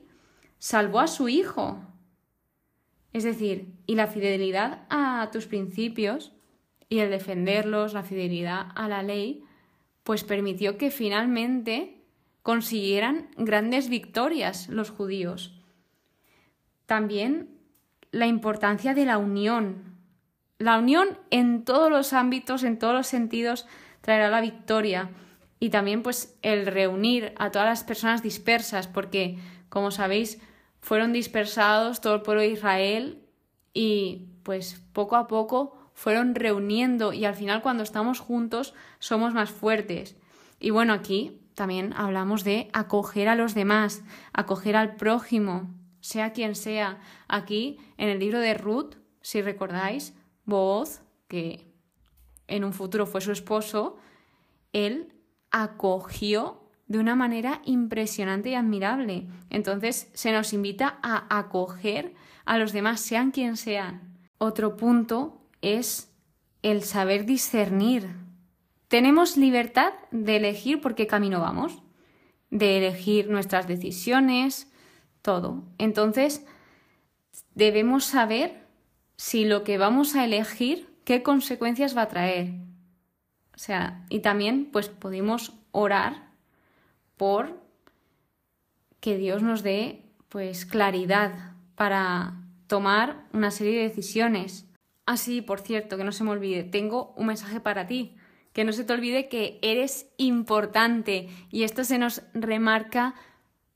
salvó 0.58 0.98
a 0.98 1.06
su 1.06 1.28
hijo. 1.28 1.78
Es 3.12 3.22
decir, 3.22 3.68
y 3.86 3.94
la 3.94 4.08
fidelidad 4.08 4.82
a 4.90 5.30
tus 5.30 5.46
principios 5.46 6.32
y 6.88 6.98
el 6.98 7.10
defenderlos, 7.10 7.92
la 7.92 8.02
fidelidad 8.02 8.66
a 8.74 8.88
la 8.88 9.04
ley, 9.04 9.43
pues 10.04 10.22
permitió 10.22 10.78
que 10.78 10.90
finalmente 10.90 12.04
consiguieran 12.42 13.30
grandes 13.36 13.88
victorias 13.88 14.68
los 14.68 14.90
judíos. 14.90 15.60
También 16.86 17.58
la 18.10 18.26
importancia 18.26 18.94
de 18.94 19.06
la 19.06 19.18
unión. 19.18 19.96
La 20.58 20.78
unión 20.78 21.18
en 21.30 21.64
todos 21.64 21.90
los 21.90 22.12
ámbitos, 22.12 22.62
en 22.62 22.78
todos 22.78 22.94
los 22.94 23.06
sentidos, 23.06 23.66
traerá 24.02 24.28
la 24.28 24.40
victoria. 24.40 25.10
Y 25.58 25.70
también 25.70 26.02
pues 26.02 26.38
el 26.42 26.66
reunir 26.66 27.32
a 27.38 27.50
todas 27.50 27.66
las 27.66 27.82
personas 27.82 28.22
dispersas, 28.22 28.86
porque 28.86 29.38
como 29.70 29.90
sabéis, 29.90 30.38
fueron 30.80 31.14
dispersados 31.14 32.02
todo 32.02 32.16
el 32.16 32.22
pueblo 32.22 32.42
de 32.42 32.48
Israel 32.48 33.24
y 33.72 34.28
pues 34.42 34.80
poco 34.92 35.16
a 35.16 35.26
poco 35.26 35.83
fueron 35.94 36.34
reuniendo 36.34 37.12
y 37.12 37.24
al 37.24 37.34
final 37.34 37.62
cuando 37.62 37.82
estamos 37.82 38.20
juntos 38.20 38.74
somos 38.98 39.32
más 39.32 39.50
fuertes. 39.50 40.16
Y 40.60 40.70
bueno, 40.70 40.92
aquí 40.92 41.40
también 41.54 41.92
hablamos 41.94 42.44
de 42.44 42.68
acoger 42.72 43.28
a 43.28 43.36
los 43.36 43.54
demás, 43.54 44.02
acoger 44.32 44.76
al 44.76 44.96
prójimo, 44.96 45.72
sea 46.00 46.32
quien 46.32 46.54
sea. 46.54 46.98
Aquí 47.28 47.78
en 47.96 48.08
el 48.08 48.18
libro 48.18 48.40
de 48.40 48.54
Ruth, 48.54 48.96
si 49.22 49.40
recordáis, 49.40 50.14
Boaz, 50.44 51.02
que 51.28 51.72
en 52.46 52.64
un 52.64 52.72
futuro 52.72 53.06
fue 53.06 53.20
su 53.20 53.32
esposo, 53.32 53.96
él 54.72 55.14
acogió 55.50 56.60
de 56.86 56.98
una 56.98 57.14
manera 57.14 57.62
impresionante 57.64 58.50
y 58.50 58.54
admirable. 58.54 59.28
Entonces 59.48 60.10
se 60.12 60.32
nos 60.32 60.52
invita 60.52 60.98
a 61.02 61.38
acoger 61.38 62.14
a 62.44 62.58
los 62.58 62.72
demás, 62.72 63.00
sean 63.00 63.30
quien 63.30 63.56
sean. 63.56 64.18
Otro 64.38 64.76
punto 64.76 65.43
es 65.64 66.12
el 66.62 66.82
saber 66.82 67.26
discernir. 67.26 68.08
Tenemos 68.88 69.36
libertad 69.36 69.92
de 70.10 70.36
elegir 70.36 70.80
por 70.80 70.94
qué 70.94 71.06
camino 71.06 71.40
vamos, 71.40 71.82
de 72.50 72.78
elegir 72.78 73.28
nuestras 73.28 73.66
decisiones, 73.66 74.70
todo. 75.22 75.64
Entonces, 75.78 76.46
debemos 77.54 78.04
saber 78.04 78.64
si 79.16 79.44
lo 79.44 79.64
que 79.64 79.78
vamos 79.78 80.14
a 80.14 80.24
elegir, 80.24 80.88
qué 81.04 81.22
consecuencias 81.22 81.96
va 81.96 82.02
a 82.02 82.08
traer. 82.08 82.52
O 83.54 83.58
sea, 83.58 84.04
y 84.08 84.20
también 84.20 84.68
pues 84.72 84.88
podemos 84.88 85.54
orar 85.70 86.30
por 87.16 87.62
que 89.00 89.16
Dios 89.16 89.42
nos 89.42 89.62
dé 89.62 90.02
pues 90.28 90.66
claridad 90.66 91.52
para 91.74 92.34
tomar 92.66 93.26
una 93.32 93.50
serie 93.50 93.78
de 93.78 93.88
decisiones. 93.88 94.66
Ah, 95.06 95.16
sí, 95.16 95.42
por 95.42 95.60
cierto, 95.60 95.96
que 95.96 96.04
no 96.04 96.12
se 96.12 96.24
me 96.24 96.30
olvide, 96.30 96.64
tengo 96.64 97.12
un 97.16 97.26
mensaje 97.26 97.60
para 97.60 97.86
ti. 97.86 98.16
Que 98.52 98.64
no 98.64 98.72
se 98.72 98.84
te 98.84 98.92
olvide 98.92 99.28
que 99.28 99.58
eres 99.62 100.06
importante 100.16 101.28
y 101.50 101.64
esto 101.64 101.82
se 101.82 101.98
nos 101.98 102.22
remarca 102.34 103.14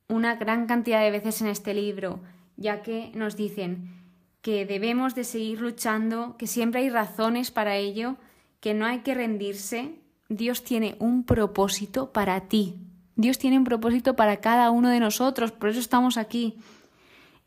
una 0.08 0.36
gran 0.36 0.66
cantidad 0.66 1.02
de 1.02 1.10
veces 1.10 1.40
en 1.42 1.48
este 1.48 1.74
libro, 1.74 2.20
ya 2.56 2.82
que 2.82 3.10
nos 3.14 3.36
dicen 3.36 3.98
que 4.40 4.64
debemos 4.64 5.14
de 5.14 5.24
seguir 5.24 5.60
luchando, 5.60 6.36
que 6.38 6.46
siempre 6.46 6.80
hay 6.80 6.90
razones 6.90 7.50
para 7.50 7.76
ello, 7.76 8.16
que 8.60 8.72
no 8.72 8.86
hay 8.86 9.00
que 9.00 9.14
rendirse. 9.14 9.96
Dios 10.28 10.62
tiene 10.64 10.96
un 11.00 11.24
propósito 11.24 12.12
para 12.12 12.40
ti. 12.42 12.76
Dios 13.16 13.38
tiene 13.38 13.58
un 13.58 13.64
propósito 13.64 14.14
para 14.14 14.38
cada 14.38 14.70
uno 14.70 14.90
de 14.90 15.00
nosotros, 15.00 15.52
por 15.52 15.70
eso 15.70 15.80
estamos 15.80 16.16
aquí. 16.16 16.56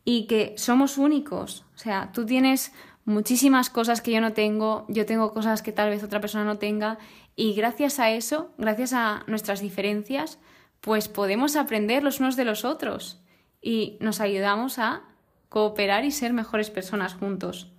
Y 0.03 0.27
que 0.27 0.53
somos 0.57 0.97
únicos. 0.97 1.65
O 1.75 1.77
sea, 1.77 2.11
tú 2.11 2.25
tienes 2.25 2.73
muchísimas 3.05 3.69
cosas 3.69 4.01
que 4.01 4.11
yo 4.11 4.21
no 4.21 4.33
tengo, 4.33 4.85
yo 4.87 5.05
tengo 5.05 5.33
cosas 5.33 5.61
que 5.61 5.71
tal 5.71 5.89
vez 5.89 6.03
otra 6.03 6.21
persona 6.21 6.43
no 6.43 6.57
tenga 6.57 6.97
y 7.35 7.53
gracias 7.53 7.99
a 7.99 8.11
eso, 8.11 8.51
gracias 8.57 8.93
a 8.93 9.23
nuestras 9.27 9.61
diferencias, 9.61 10.39
pues 10.81 11.07
podemos 11.07 11.55
aprender 11.55 12.03
los 12.03 12.19
unos 12.19 12.35
de 12.35 12.45
los 12.45 12.65
otros 12.65 13.21
y 13.61 13.97
nos 13.99 14.19
ayudamos 14.19 14.79
a 14.79 15.03
cooperar 15.49 16.05
y 16.05 16.11
ser 16.11 16.33
mejores 16.33 16.69
personas 16.69 17.13
juntos. 17.13 17.71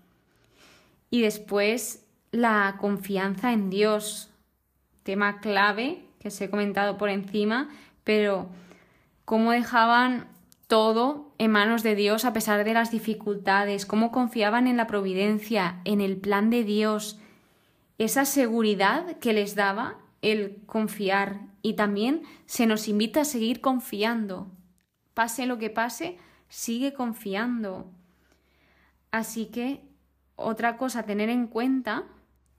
Y 1.10 1.22
después 1.22 2.04
la 2.30 2.76
confianza 2.80 3.52
en 3.52 3.70
Dios, 3.70 4.30
tema 5.02 5.40
clave 5.40 6.04
que 6.18 6.28
os 6.28 6.40
he 6.40 6.48
comentado 6.48 6.96
por 6.96 7.10
encima, 7.10 7.68
pero 8.04 8.48
cómo 9.24 9.52
dejaban 9.52 10.28
todo 10.72 11.34
en 11.36 11.50
manos 11.50 11.82
de 11.82 11.94
Dios 11.94 12.24
a 12.24 12.32
pesar 12.32 12.64
de 12.64 12.72
las 12.72 12.90
dificultades, 12.90 13.84
cómo 13.84 14.10
confiaban 14.10 14.66
en 14.66 14.78
la 14.78 14.86
providencia, 14.86 15.82
en 15.84 16.00
el 16.00 16.16
plan 16.16 16.48
de 16.48 16.64
Dios, 16.64 17.20
esa 17.98 18.24
seguridad 18.24 19.18
que 19.18 19.34
les 19.34 19.54
daba 19.54 19.98
el 20.22 20.62
confiar 20.64 21.42
y 21.60 21.74
también 21.74 22.22
se 22.46 22.64
nos 22.64 22.88
invita 22.88 23.20
a 23.20 23.26
seguir 23.26 23.60
confiando. 23.60 24.50
Pase 25.12 25.44
lo 25.44 25.58
que 25.58 25.68
pase, 25.68 26.16
sigue 26.48 26.94
confiando. 26.94 27.90
Así 29.10 29.48
que 29.48 29.82
otra 30.36 30.78
cosa 30.78 31.00
a 31.00 31.06
tener 31.06 31.28
en 31.28 31.48
cuenta 31.48 32.04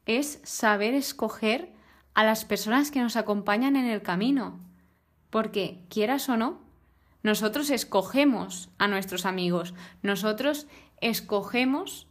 es 0.05 0.39
saber 0.43 0.93
escoger 0.93 1.73
a 2.13 2.23
las 2.23 2.45
personas 2.45 2.91
que 2.91 3.01
nos 3.01 3.15
acompañan 3.15 3.75
en 3.75 3.85
el 3.85 4.03
camino, 4.03 4.59
porque 5.31 5.79
quieras 5.89 6.29
o 6.29 6.37
no, 6.37 6.61
nosotros 7.23 7.69
escogemos 7.69 8.69
a 8.77 8.87
nuestros 8.87 9.25
amigos, 9.25 9.73
nosotros 10.01 10.67
escogemos 11.01 12.07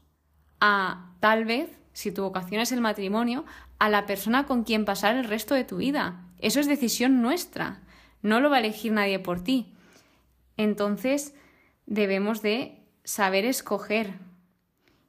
a 0.61 1.13
tal 1.21 1.45
vez, 1.45 1.71
si 1.93 2.11
tu 2.11 2.23
vocación 2.23 2.61
es 2.61 2.73
el 2.73 2.81
matrimonio, 2.81 3.45
a 3.79 3.89
la 3.89 4.07
persona 4.07 4.47
con 4.47 4.65
quien 4.65 4.85
pasar 4.85 5.17
el 5.17 5.25
resto 5.25 5.55
de 5.55 5.65
tu 5.65 5.77
vida. 5.77 6.25
Eso 6.39 6.61
es 6.61 6.67
decisión 6.67 7.23
nuestra, 7.23 7.83
no 8.23 8.41
lo 8.41 8.51
va 8.51 8.57
a 8.57 8.61
elegir 8.61 8.93
nadie 8.93 9.19
por 9.19 9.43
ti. 9.43 9.75
Entonces, 10.57 11.35
debemos 11.87 12.43
de 12.43 12.81
saber 13.05 13.45
escoger. 13.45 14.15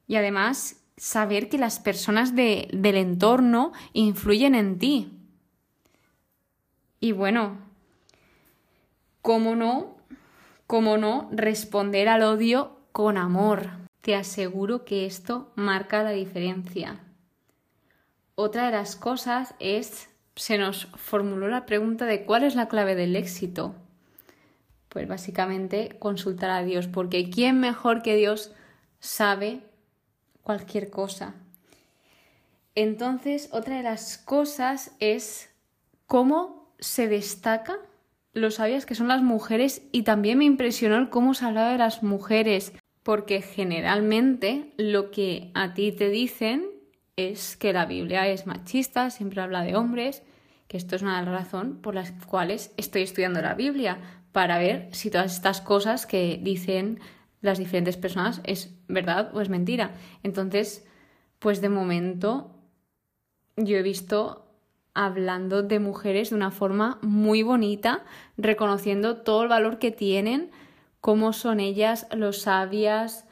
Y 0.07 0.15
además, 0.15 0.83
saber 0.97 1.49
que 1.49 1.57
las 1.57 1.79
personas 1.79 2.35
del 2.35 2.95
entorno 2.95 3.71
influyen 3.93 4.55
en 4.55 4.79
ti. 4.79 5.11
Y 6.99 7.11
bueno, 7.11 7.57
¿cómo 9.21 9.55
no? 9.55 9.92
¿Cómo 10.73 10.97
no 10.97 11.29
responder 11.31 12.09
al 12.09 12.23
odio 12.23 12.79
con 12.91 13.19
amor? 13.19 13.69
Te 14.01 14.15
aseguro 14.15 14.85
que 14.85 15.05
esto 15.05 15.51
marca 15.53 16.01
la 16.01 16.09
diferencia. 16.09 16.99
Otra 18.33 18.65
de 18.65 18.71
las 18.71 18.95
cosas 18.95 19.53
es, 19.59 20.09
se 20.35 20.57
nos 20.57 20.87
formuló 20.95 21.47
la 21.47 21.67
pregunta 21.67 22.07
de 22.07 22.25
cuál 22.25 22.43
es 22.43 22.55
la 22.55 22.69
clave 22.69 22.95
del 22.95 23.15
éxito. 23.15 23.75
Pues 24.89 25.07
básicamente 25.07 25.95
consultar 25.99 26.49
a 26.49 26.63
Dios, 26.63 26.87
porque 26.87 27.29
¿quién 27.29 27.59
mejor 27.59 28.01
que 28.01 28.15
Dios 28.15 28.51
sabe 28.99 29.59
cualquier 30.41 30.89
cosa? 30.89 31.35
Entonces, 32.73 33.47
otra 33.51 33.77
de 33.77 33.83
las 33.83 34.17
cosas 34.17 34.89
es 34.99 35.51
cómo 36.07 36.73
se 36.79 37.07
destaca 37.07 37.77
lo 38.33 38.51
sabías 38.51 38.85
que 38.85 38.95
son 38.95 39.07
las 39.07 39.21
mujeres 39.21 39.83
y 39.91 40.03
también 40.03 40.39
me 40.39 40.45
impresionó 40.45 41.09
cómo 41.09 41.33
se 41.33 41.45
hablaba 41.45 41.71
de 41.71 41.77
las 41.77 42.03
mujeres, 42.03 42.73
porque 43.03 43.41
generalmente 43.41 44.73
lo 44.77 45.11
que 45.11 45.51
a 45.53 45.73
ti 45.73 45.91
te 45.91 46.09
dicen 46.09 46.65
es 47.15 47.55
que 47.57 47.73
la 47.73 47.85
Biblia 47.85 48.27
es 48.27 48.47
machista, 48.47 49.09
siempre 49.09 49.41
habla 49.41 49.61
de 49.61 49.75
hombres, 49.75 50.23
que 50.67 50.77
esto 50.77 50.95
es 50.95 51.03
una 51.03 51.23
razón 51.23 51.79
por 51.81 51.93
las 51.93 52.11
cuales 52.25 52.73
estoy 52.77 53.03
estudiando 53.03 53.41
la 53.41 53.53
Biblia, 53.53 53.99
para 54.31 54.57
ver 54.57 54.89
si 54.91 55.11
todas 55.11 55.35
estas 55.35 55.61
cosas 55.61 56.07
que 56.07 56.39
dicen 56.41 56.99
las 57.41 57.59
diferentes 57.59 57.97
personas 57.97 58.41
es 58.45 58.73
verdad 58.87 59.29
o 59.35 59.41
es 59.41 59.49
mentira. 59.49 59.91
Entonces, 60.23 60.87
pues 61.37 61.61
de 61.61 61.69
momento 61.69 62.55
yo 63.55 63.77
he 63.77 63.83
visto 63.83 64.42
hablando 64.93 65.63
de 65.63 65.79
mujeres 65.79 66.29
de 66.29 66.35
una 66.35 66.51
forma 66.51 66.99
muy 67.01 67.43
bonita, 67.43 68.03
reconociendo 68.37 69.17
todo 69.17 69.43
el 69.43 69.49
valor 69.49 69.79
que 69.79 69.91
tienen, 69.91 70.51
cómo 71.01 71.33
son 71.33 71.59
ellas, 71.59 72.07
lo 72.15 72.33
sabias, 72.33 73.25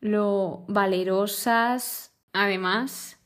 lo 0.00 0.64
valerosas. 0.68 2.12
Además, 2.32 3.18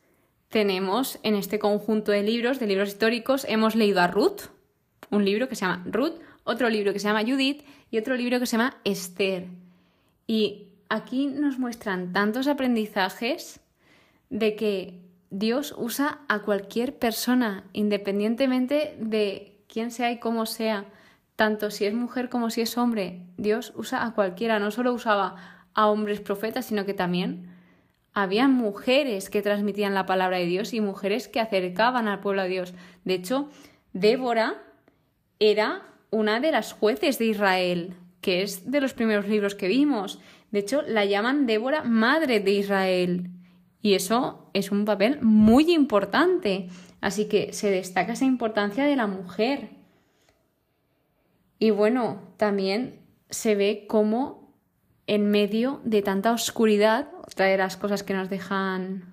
tenemos 0.49 1.18
en 1.23 1.35
este 1.35 1.59
conjunto 1.59 2.12
de 2.12 2.23
libros, 2.23 2.61
de 2.61 2.66
libros 2.66 2.90
históricos, 2.90 3.45
hemos 3.49 3.75
leído 3.75 4.00
a 4.00 4.07
Ruth, 4.07 4.42
un 5.11 5.25
libro 5.25 5.49
que 5.49 5.57
se 5.57 5.62
llama 5.62 5.83
Ruth, 5.87 6.21
otro 6.45 6.68
libro 6.68 6.92
que 6.92 6.99
se 6.99 7.09
llama 7.09 7.23
Judith 7.23 7.64
y 7.90 7.99
otro 7.99 8.16
libro 8.16 8.38
que 8.38 8.47
se 8.47 8.57
llama 8.57 8.76
Esther. 8.85 9.47
Y 10.26 10.68
aquí 10.88 11.26
nos 11.26 11.59
muestran 11.59 12.12
tantos 12.12 12.47
aprendizajes 12.47 13.61
de 14.30 14.57
que 14.57 15.08
Dios 15.31 15.75
usa 15.77 16.21
a 16.29 16.41
cualquier 16.41 16.99
persona, 16.99 17.65
independientemente 17.73 18.97
de 18.99 19.61
quién 19.69 19.91
sea 19.91 20.11
y 20.11 20.19
cómo 20.19 20.47
sea, 20.47 20.87
tanto 21.37 21.71
si 21.71 21.85
es 21.85 21.95
mujer 21.95 22.29
como 22.29 22.51
si 22.51 22.63
es 22.63 22.79
hombre. 22.79 23.21
Dios 23.37 23.73
usa 23.77 24.05
a 24.05 24.15
cualquiera, 24.15 24.59
no 24.59 24.71
solo 24.71 24.93
usaba 24.93 25.67
a 25.75 25.87
hombres 25.87 26.21
profetas, 26.21 26.67
sino 26.67 26.85
que 26.85 26.95
también 26.95 27.55
había 28.13 28.49
mujeres 28.49 29.31
que 29.31 29.43
transmitían 29.43 29.95
la 29.95 30.07
palabra 30.07 30.39
de 30.39 30.47
Dios 30.47 30.73
y 30.73 30.81
mujeres 30.81 31.29
que 31.29 31.41
acercaban 31.41 32.09
al 32.09 32.21
pueblo 32.21 32.43
a 32.43 32.47
Dios. 32.47 32.75
De 33.05 33.15
hecho, 33.15 33.49
Débora 33.93 34.63
era 35.39 35.83
una 36.11 36.41
de 36.41 36.51
las 36.51 36.73
jueces 36.73 37.19
de 37.19 37.27
Israel, 37.27 37.95
que 38.21 38.43
es 38.43 38.71
de 38.71 38.81
los 38.81 38.95
primeros 38.95 39.29
libros 39.29 39.55
que 39.55 39.69
vimos. 39.69 40.19
De 40.51 40.61
hecho, 40.61 40.83
la 40.83 41.05
llaman 41.05 41.47
Débora, 41.47 41.85
madre 41.85 42.41
de 42.41 42.51
Israel. 42.51 43.31
Y 43.81 43.95
eso 43.95 44.51
es 44.55 44.71
un 44.71 44.85
papel 44.85 45.21
muy 45.23 45.73
importante. 45.73 46.69
Así 47.01 47.29
que 47.29 47.53
se 47.53 47.71
destaca 47.71 48.12
esa 48.12 48.25
importancia 48.25 48.85
de 48.85 48.97
la 48.97 49.07
mujer. 49.07 49.71
Y 51.59 51.71
bueno, 51.71 52.21
también 52.37 53.01
se 53.31 53.55
ve 53.55 53.87
cómo 53.88 54.53
en 55.07 55.31
medio 55.31 55.81
de 55.85 56.03
tanta 56.03 56.33
oscuridad, 56.33 57.09
otra 57.27 57.47
de 57.47 57.57
las 57.57 57.77
cosas 57.77 58.03
que 58.03 58.14
nos 58.14 58.29
dejan 58.29 59.12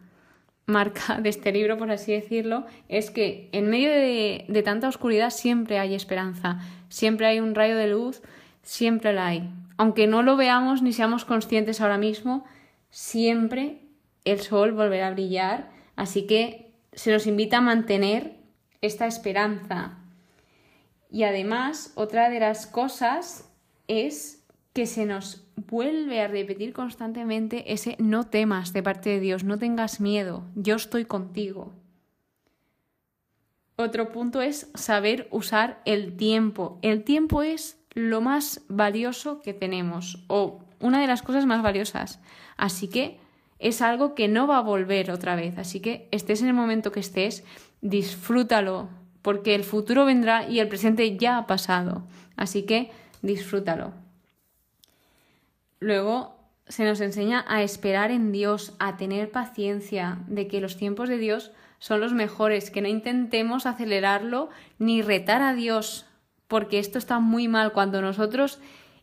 marca 0.66 1.20
de 1.22 1.30
este 1.30 1.52
libro, 1.52 1.78
por 1.78 1.92
así 1.92 2.12
decirlo, 2.12 2.66
es 2.90 3.12
que 3.12 3.50
en 3.52 3.70
medio 3.70 3.90
de, 3.90 4.46
de, 4.48 4.64
tanta 4.64 4.88
oscuridad 4.88 5.30
siempre 5.30 5.80
hay 5.80 5.94
esperanza, 5.94 6.60
siempre 6.90 7.28
hay 7.28 7.40
un 7.40 7.56
rayo 7.56 7.78
de 7.78 7.88
luz, 7.88 8.22
siempre 8.62 9.14
la 9.14 9.28
hay. 9.28 9.50
Aunque 9.78 10.08
no 10.08 10.24
lo 10.24 10.38
veamos 10.38 10.82
ni 10.82 10.92
seamos 10.92 11.24
conscientes 11.24 11.82
ahora 11.82 11.98
mismo, 11.98 12.46
siempre 12.90 13.85
el 14.26 14.42
sol 14.42 14.74
volverá 14.74 15.08
a 15.08 15.12
brillar, 15.12 15.72
así 15.96 16.28
que 16.28 16.74
se 16.94 17.12
nos 17.12 17.28
invita 17.28 17.58
a 17.58 17.62
mantener 17.62 18.38
esta 18.82 19.08
esperanza. 19.08 19.98
Y 21.10 21.24
además, 21.24 21.94
otra 21.96 22.30
de 22.30 22.40
las 22.40 22.68
cosas 22.68 23.50
es 23.88 24.44
que 24.74 24.86
se 24.86 25.06
nos 25.06 25.48
vuelve 25.56 26.22
a 26.22 26.28
repetir 26.28 26.74
constantemente 26.74 27.72
ese 27.72 27.96
no 28.00 28.26
temas 28.26 28.74
de 28.74 28.84
parte 28.84 29.10
de 29.12 29.20
Dios, 29.22 29.44
no 29.44 29.58
tengas 29.58 30.02
miedo, 30.02 30.44
yo 30.56 30.76
estoy 30.76 31.06
contigo. 31.06 31.72
Otro 33.78 34.12
punto 34.12 34.42
es 34.42 34.70
saber 34.74 35.28
usar 35.32 35.82
el 35.86 36.16
tiempo. 36.16 36.80
El 36.82 37.04
tiempo 37.04 37.44
es 37.44 37.78
lo 37.94 38.22
más 38.22 38.62
valioso 38.70 39.42
que 39.42 39.54
tenemos 39.54 40.24
o 40.28 40.62
una 40.80 41.02
de 41.02 41.08
las 41.08 41.22
cosas 41.22 41.46
más 41.46 41.62
valiosas. 41.62 42.20
Así 42.58 42.90
que 42.90 43.20
es 43.60 43.82
algo 43.82 44.16
que 44.16 44.28
no 44.28 44.48
va 44.48 44.58
a 44.58 44.62
volver 44.62 45.12
otra 45.12 45.36
vez. 45.36 45.58
Así 45.58 45.80
que 45.80 46.08
estés 46.12 46.42
en 46.42 46.48
el 46.48 46.54
momento 46.54 46.92
que 46.92 47.00
estés, 47.00 47.44
disfrútalo, 47.82 48.90
porque 49.22 49.56
el 49.56 49.64
futuro 49.64 50.06
vendrá 50.06 50.48
y 50.48 50.60
el 50.60 50.68
presente 50.68 51.18
ya 51.18 51.38
ha 51.38 51.48
pasado. 51.48 52.04
Así 52.36 52.64
que 52.64 52.92
disfrútalo. 53.22 53.94
Luego 55.80 56.36
se 56.68 56.84
nos 56.84 57.00
enseña 57.02 57.46
a 57.48 57.62
esperar 57.62 58.12
en 58.12 58.32
Dios, 58.32 58.74
a 58.80 58.98
tener 58.98 59.32
paciencia, 59.32 60.20
de 60.28 60.48
que 60.48 60.62
los 60.62 60.78
tiempos 60.78 61.10
de 61.10 61.18
Dios 61.18 61.52
son 61.80 62.00
los 62.00 62.14
mejores, 62.14 62.72
que 62.72 62.82
no 62.82 62.88
intentemos 62.88 63.66
acelerarlo 63.66 64.50
ni 64.80 65.02
retar 65.02 65.42
a 65.42 65.54
Dios, 65.54 66.06
porque 66.48 66.80
esto 66.80 66.98
está 66.98 67.20
muy 67.20 67.48
mal 67.48 67.74
cuando 67.74 68.02
nosotros 68.02 68.60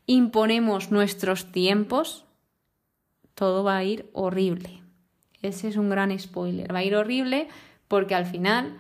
imponemos 0.07 0.91
nuestros 0.91 1.53
tiempos, 1.53 2.22
todo 3.35 3.65
va 3.65 3.77
a 3.77 3.85
ir 3.85 4.11
horrible. 4.13 4.83
Ese 5.43 5.69
es 5.69 5.77
un 5.77 5.91
gran 5.91 6.17
spoiler. 6.19 6.73
Va 6.73 6.81
a 6.81 6.85
ir 6.85 6.95
horrible 6.95 7.49
porque 7.89 8.15
al 8.15 8.27
final 8.27 8.79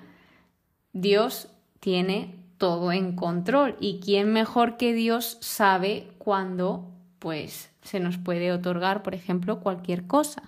Dios 0.92 1.48
tiene 1.80 2.36
todo 2.58 2.92
en 2.92 3.16
control 3.16 3.76
y 3.80 4.00
quién 4.00 4.32
mejor 4.32 4.76
que 4.76 4.92
Dios 4.92 5.38
sabe 5.40 6.06
cuándo 6.18 6.88
pues 7.18 7.70
se 7.82 8.00
nos 8.00 8.18
puede 8.18 8.52
otorgar, 8.52 9.02
por 9.02 9.14
ejemplo, 9.14 9.60
cualquier 9.60 10.06
cosa. 10.06 10.42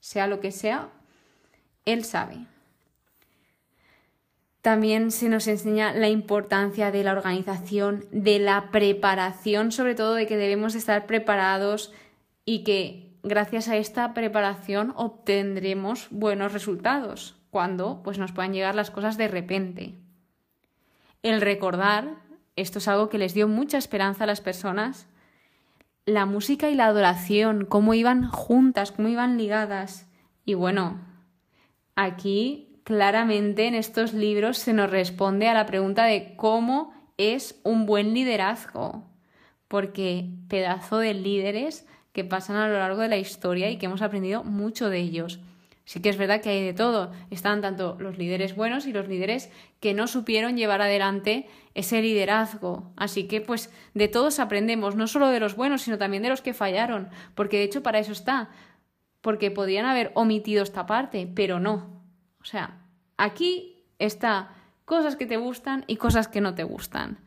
Sea 0.00 0.26
lo 0.26 0.40
que 0.40 0.52
sea, 0.52 0.88
Él 1.84 2.04
sabe. 2.04 2.46
También 4.62 5.10
se 5.10 5.28
nos 5.28 5.46
enseña 5.46 5.94
la 5.94 6.08
importancia 6.08 6.90
de 6.90 7.04
la 7.04 7.12
organización, 7.12 8.04
de 8.10 8.38
la 8.38 8.70
preparación, 8.70 9.72
sobre 9.72 9.94
todo 9.94 10.14
de 10.14 10.26
que 10.26 10.36
debemos 10.36 10.74
estar 10.74 11.06
preparados 11.06 11.92
y 12.44 12.64
que 12.64 13.05
gracias 13.26 13.68
a 13.68 13.76
esta 13.76 14.14
preparación 14.14 14.92
obtendremos 14.96 16.08
buenos 16.10 16.52
resultados 16.52 17.36
cuando 17.50 18.02
pues 18.02 18.18
nos 18.18 18.32
puedan 18.32 18.52
llegar 18.52 18.74
las 18.74 18.90
cosas 18.90 19.16
de 19.16 19.28
repente. 19.28 19.94
El 21.22 21.40
recordar, 21.40 22.16
esto 22.54 22.78
es 22.78 22.88
algo 22.88 23.08
que 23.08 23.18
les 23.18 23.34
dio 23.34 23.48
mucha 23.48 23.78
esperanza 23.78 24.24
a 24.24 24.26
las 24.26 24.40
personas, 24.40 25.08
la 26.04 26.24
música 26.24 26.70
y 26.70 26.74
la 26.74 26.86
adoración, 26.86 27.64
cómo 27.64 27.94
iban 27.94 28.28
juntas, 28.30 28.92
cómo 28.92 29.08
iban 29.08 29.36
ligadas. 29.36 30.08
Y 30.44 30.54
bueno, 30.54 31.00
aquí 31.96 32.80
claramente 32.84 33.66
en 33.66 33.74
estos 33.74 34.14
libros 34.14 34.58
se 34.58 34.72
nos 34.72 34.90
responde 34.90 35.48
a 35.48 35.54
la 35.54 35.66
pregunta 35.66 36.04
de 36.04 36.36
cómo 36.36 36.94
es 37.16 37.60
un 37.64 37.86
buen 37.86 38.14
liderazgo. 38.14 39.02
Porque 39.66 40.30
pedazo 40.48 40.98
de 40.98 41.14
líderes 41.14 41.88
que 42.16 42.24
pasan 42.24 42.56
a 42.56 42.66
lo 42.66 42.78
largo 42.78 43.02
de 43.02 43.08
la 43.08 43.18
historia 43.18 43.68
y 43.68 43.76
que 43.76 43.84
hemos 43.84 44.00
aprendido 44.00 44.42
mucho 44.42 44.88
de 44.88 45.00
ellos. 45.00 45.38
Sí 45.84 46.00
que 46.00 46.08
es 46.08 46.16
verdad 46.16 46.40
que 46.40 46.48
hay 46.48 46.64
de 46.64 46.72
todo. 46.72 47.12
Están 47.30 47.60
tanto 47.60 47.98
los 48.00 48.16
líderes 48.16 48.56
buenos 48.56 48.86
y 48.86 48.92
los 48.94 49.06
líderes 49.06 49.50
que 49.80 49.92
no 49.92 50.06
supieron 50.06 50.56
llevar 50.56 50.80
adelante 50.80 51.46
ese 51.74 52.00
liderazgo. 52.00 52.90
Así 52.96 53.28
que 53.28 53.42
pues 53.42 53.70
de 53.92 54.08
todos 54.08 54.38
aprendemos, 54.38 54.96
no 54.96 55.08
solo 55.08 55.28
de 55.28 55.40
los 55.40 55.56
buenos, 55.56 55.82
sino 55.82 55.98
también 55.98 56.22
de 56.22 56.30
los 56.30 56.40
que 56.40 56.54
fallaron, 56.54 57.10
porque 57.34 57.58
de 57.58 57.64
hecho 57.64 57.82
para 57.82 57.98
eso 57.98 58.12
está, 58.12 58.48
porque 59.20 59.50
podrían 59.50 59.84
haber 59.84 60.12
omitido 60.14 60.62
esta 60.62 60.86
parte, 60.86 61.30
pero 61.34 61.60
no. 61.60 62.02
O 62.40 62.46
sea, 62.46 62.78
aquí 63.18 63.84
está 63.98 64.54
cosas 64.86 65.16
que 65.16 65.26
te 65.26 65.36
gustan 65.36 65.84
y 65.86 65.96
cosas 65.96 66.28
que 66.28 66.40
no 66.40 66.54
te 66.54 66.64
gustan. 66.64 67.18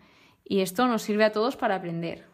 Y 0.43 0.62
esto 0.62 0.88
nos 0.88 1.04
sirve 1.04 1.25
a 1.25 1.32
todos 1.32 1.58
para 1.58 1.75
aprender. 1.75 2.29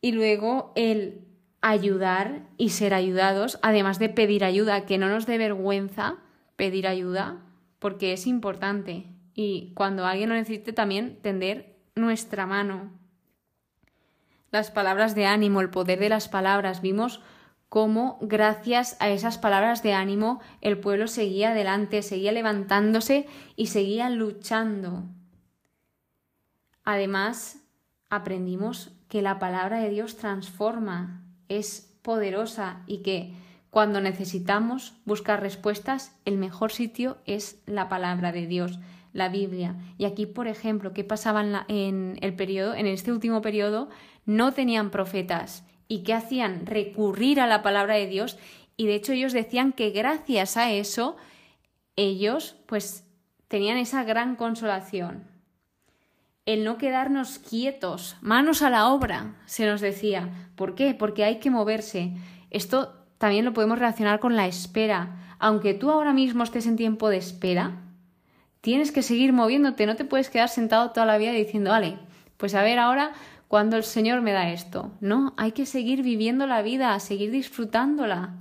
Y 0.00 0.12
luego 0.12 0.72
el 0.76 1.26
ayudar 1.60 2.48
y 2.56 2.70
ser 2.70 2.94
ayudados, 2.94 3.58
además 3.62 3.98
de 3.98 4.08
pedir 4.08 4.44
ayuda, 4.44 4.86
que 4.86 4.98
no 4.98 5.08
nos 5.08 5.26
dé 5.26 5.38
vergüenza 5.38 6.18
pedir 6.56 6.86
ayuda, 6.88 7.40
porque 7.78 8.12
es 8.12 8.26
importante. 8.26 9.06
Y 9.34 9.72
cuando 9.74 10.04
alguien 10.06 10.28
lo 10.28 10.34
necesite, 10.34 10.72
también 10.72 11.20
tender 11.22 11.76
nuestra 11.94 12.46
mano. 12.46 12.90
Las 14.50 14.70
palabras 14.70 15.14
de 15.14 15.26
ánimo, 15.26 15.60
el 15.60 15.70
poder 15.70 16.00
de 16.00 16.08
las 16.08 16.28
palabras. 16.28 16.80
Vimos 16.80 17.22
cómo 17.68 18.18
gracias 18.20 18.96
a 18.98 19.10
esas 19.10 19.38
palabras 19.38 19.82
de 19.82 19.92
ánimo 19.92 20.40
el 20.60 20.78
pueblo 20.78 21.06
seguía 21.06 21.50
adelante, 21.50 22.02
seguía 22.02 22.32
levantándose 22.32 23.26
y 23.54 23.66
seguía 23.66 24.10
luchando. 24.10 25.04
Además, 26.82 27.62
aprendimos 28.08 28.97
que 29.08 29.22
la 29.22 29.38
palabra 29.38 29.80
de 29.80 29.90
Dios 29.90 30.16
transforma, 30.16 31.22
es 31.48 31.94
poderosa 32.02 32.82
y 32.86 32.98
que 32.98 33.34
cuando 33.70 34.00
necesitamos 34.00 34.94
buscar 35.04 35.40
respuestas, 35.40 36.16
el 36.24 36.38
mejor 36.38 36.72
sitio 36.72 37.18
es 37.26 37.62
la 37.66 37.88
palabra 37.88 38.32
de 38.32 38.46
Dios, 38.46 38.78
la 39.12 39.28
Biblia. 39.28 39.76
Y 39.98 40.04
aquí, 40.04 40.26
por 40.26 40.48
ejemplo, 40.48 40.92
¿qué 40.92 41.04
pasaba 41.04 41.64
en, 41.68 42.18
el 42.20 42.34
periodo, 42.34 42.74
en 42.74 42.86
este 42.86 43.12
último 43.12 43.42
periodo? 43.42 43.88
No 44.24 44.52
tenían 44.52 44.90
profetas. 44.90 45.64
¿Y 45.86 46.02
qué 46.02 46.14
hacían? 46.14 46.66
Recurrir 46.66 47.40
a 47.40 47.46
la 47.46 47.62
palabra 47.62 47.94
de 47.94 48.06
Dios. 48.06 48.38
Y 48.76 48.86
de 48.86 48.94
hecho 48.94 49.12
ellos 49.12 49.32
decían 49.32 49.72
que 49.72 49.90
gracias 49.90 50.56
a 50.56 50.70
eso, 50.72 51.16
ellos 51.96 52.56
pues 52.66 53.04
tenían 53.48 53.76
esa 53.76 54.04
gran 54.04 54.36
consolación. 54.36 55.24
El 56.48 56.64
no 56.64 56.78
quedarnos 56.78 57.38
quietos, 57.38 58.16
manos 58.22 58.62
a 58.62 58.70
la 58.70 58.88
obra, 58.88 59.34
se 59.44 59.66
nos 59.66 59.82
decía. 59.82 60.30
¿Por 60.56 60.74
qué? 60.74 60.94
Porque 60.94 61.22
hay 61.22 61.40
que 61.40 61.50
moverse. 61.50 62.14
Esto 62.48 62.94
también 63.18 63.44
lo 63.44 63.52
podemos 63.52 63.78
relacionar 63.78 64.18
con 64.18 64.34
la 64.34 64.46
espera. 64.46 65.34
Aunque 65.38 65.74
tú 65.74 65.90
ahora 65.90 66.14
mismo 66.14 66.42
estés 66.42 66.66
en 66.66 66.76
tiempo 66.76 67.10
de 67.10 67.18
espera, 67.18 67.82
tienes 68.62 68.92
que 68.92 69.02
seguir 69.02 69.34
moviéndote, 69.34 69.84
no 69.84 69.94
te 69.94 70.06
puedes 70.06 70.30
quedar 70.30 70.48
sentado 70.48 70.90
toda 70.92 71.04
la 71.04 71.18
vida 71.18 71.32
diciendo, 71.32 71.68
vale, 71.68 71.98
pues 72.38 72.54
a 72.54 72.62
ver 72.62 72.78
ahora 72.78 73.12
cuando 73.46 73.76
el 73.76 73.84
Señor 73.84 74.22
me 74.22 74.32
da 74.32 74.50
esto. 74.50 74.90
No, 75.02 75.34
hay 75.36 75.52
que 75.52 75.66
seguir 75.66 76.02
viviendo 76.02 76.46
la 76.46 76.62
vida, 76.62 76.98
seguir 76.98 77.30
disfrutándola. 77.30 78.38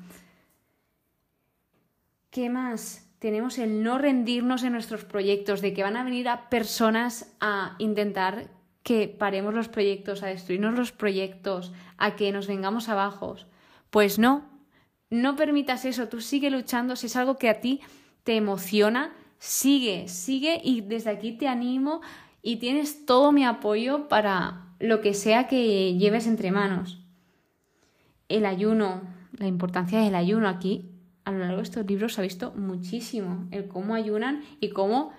¿Qué 2.30 2.50
más? 2.50 3.07
Tenemos 3.20 3.58
el 3.58 3.84
no 3.84 3.98
rendirnos 3.98 4.64
en 4.64 4.74
nuestros 4.74 5.06
proyectos, 5.06 5.62
de 5.62 5.74
que 5.74 5.84
van 5.84 5.98
a 5.98 6.04
venir 6.04 6.30
a 6.30 6.50
personas 6.50 7.36
a 7.40 7.76
intentar 7.80 8.50
que 8.84 9.08
paremos 9.08 9.54
los 9.54 9.68
proyectos, 9.68 10.24
a 10.24 10.28
destruirnos 10.28 10.76
los 10.76 10.92
proyectos, 10.92 11.74
a 11.98 12.16
que 12.16 12.32
nos 12.32 12.48
vengamos 12.48 12.90
abajo. 12.90 13.36
Pues 13.90 14.20
no, 14.20 14.46
no 15.10 15.36
permitas 15.36 15.86
eso, 15.86 16.08
tú 16.08 16.22
sigue 16.22 16.50
luchando, 16.50 16.96
si 16.96 17.08
es 17.08 17.16
algo 17.16 17.38
que 17.38 17.50
a 17.50 17.60
ti 17.60 17.82
te 18.24 18.36
emociona, 18.36 19.14
sigue, 19.40 20.08
sigue 20.08 20.62
y 20.64 20.82
desde 20.82 21.10
aquí 21.10 21.32
te 21.32 21.48
animo 21.48 22.02
y 22.42 22.58
tienes 22.58 23.06
todo 23.06 23.32
mi 23.32 23.46
apoyo 23.46 24.08
para 24.08 24.68
lo 24.80 25.02
que 25.02 25.14
sea 25.14 25.48
que 25.48 25.96
lleves 25.98 26.28
entre 26.28 26.52
manos. 26.52 27.00
El 28.30 28.46
ayuno, 28.46 29.02
la 29.32 29.48
importancia 29.48 30.00
del 30.00 30.16
ayuno 30.16 30.48
aquí, 30.48 30.92
a 31.28 31.32
lo 31.32 31.40
largo 31.40 31.58
de 31.58 31.64
estos 31.64 31.86
libros 31.86 32.14
se 32.14 32.22
ha 32.22 32.24
visto 32.24 32.54
muchísimo, 32.54 33.50
el 33.52 33.68
cómo 33.68 33.96
ayunan 33.96 34.46
y 34.62 34.70
cómo, 34.70 35.12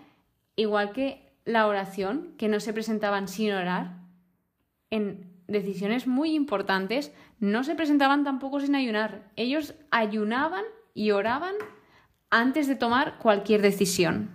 igual 0.57 0.93
que 0.93 1.35
la 1.45 1.67
oración, 1.67 2.33
que 2.39 2.49
no 2.49 2.61
se 2.61 2.73
presentaban 2.73 3.29
sin 3.29 3.53
orar, 3.53 3.99
en 4.89 5.31
decisiones 5.49 6.07
muy 6.07 6.35
importantes, 6.35 7.13
no 7.41 7.63
se 7.63 7.75
presentaban 7.75 8.25
tampoco 8.25 8.59
sin 8.59 8.75
ayunar. 8.75 9.31
Ellos 9.37 9.75
ayunaban 9.91 10.65
y 10.95 11.11
oraban 11.11 11.53
antes 12.31 12.69
de 12.69 12.77
tomar 12.77 13.19
cualquier 13.19 13.61
decisión. 13.61 14.31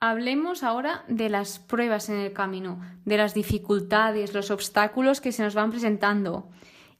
Hablemos 0.00 0.64
ahora 0.64 1.04
de 1.06 1.28
las 1.28 1.60
pruebas 1.60 2.08
en 2.08 2.16
el 2.16 2.32
camino, 2.32 2.80
de 3.04 3.16
las 3.16 3.32
dificultades, 3.32 4.34
los 4.34 4.50
obstáculos 4.50 5.20
que 5.20 5.30
se 5.30 5.44
nos 5.44 5.54
van 5.54 5.70
presentando. 5.70 6.50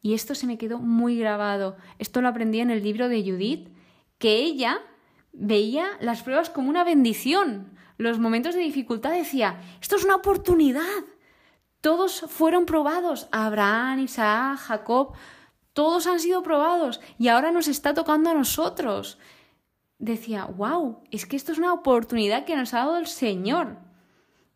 Y 0.00 0.14
esto 0.14 0.36
se 0.36 0.46
me 0.46 0.58
quedó 0.58 0.78
muy 0.78 1.18
grabado. 1.18 1.76
Esto 1.98 2.22
lo 2.22 2.28
aprendí 2.28 2.60
en 2.60 2.70
el 2.70 2.84
libro 2.84 3.08
de 3.08 3.24
Judith, 3.24 3.68
que 4.20 4.36
ella 4.36 4.82
veía 5.32 5.88
las 6.00 6.22
pruebas 6.22 6.50
como 6.50 6.68
una 6.68 6.84
bendición. 6.84 7.76
Los 7.96 8.20
momentos 8.20 8.54
de 8.54 8.60
dificultad 8.60 9.12
decía, 9.12 9.60
esto 9.80 9.96
es 9.96 10.04
una 10.04 10.14
oportunidad. 10.14 11.04
Todos 11.80 12.20
fueron 12.28 12.66
probados. 12.66 13.28
Abraham, 13.32 14.00
Isaac, 14.00 14.58
Jacob, 14.58 15.14
todos 15.72 16.06
han 16.06 16.20
sido 16.20 16.42
probados 16.42 17.00
y 17.18 17.28
ahora 17.28 17.50
nos 17.50 17.66
está 17.66 17.94
tocando 17.94 18.30
a 18.30 18.34
nosotros. 18.34 19.18
Decía, 19.98 20.44
wow, 20.44 21.02
es 21.10 21.24
que 21.24 21.36
esto 21.36 21.52
es 21.52 21.58
una 21.58 21.72
oportunidad 21.72 22.44
que 22.44 22.56
nos 22.56 22.74
ha 22.74 22.80
dado 22.80 22.98
el 22.98 23.06
Señor. 23.06 23.78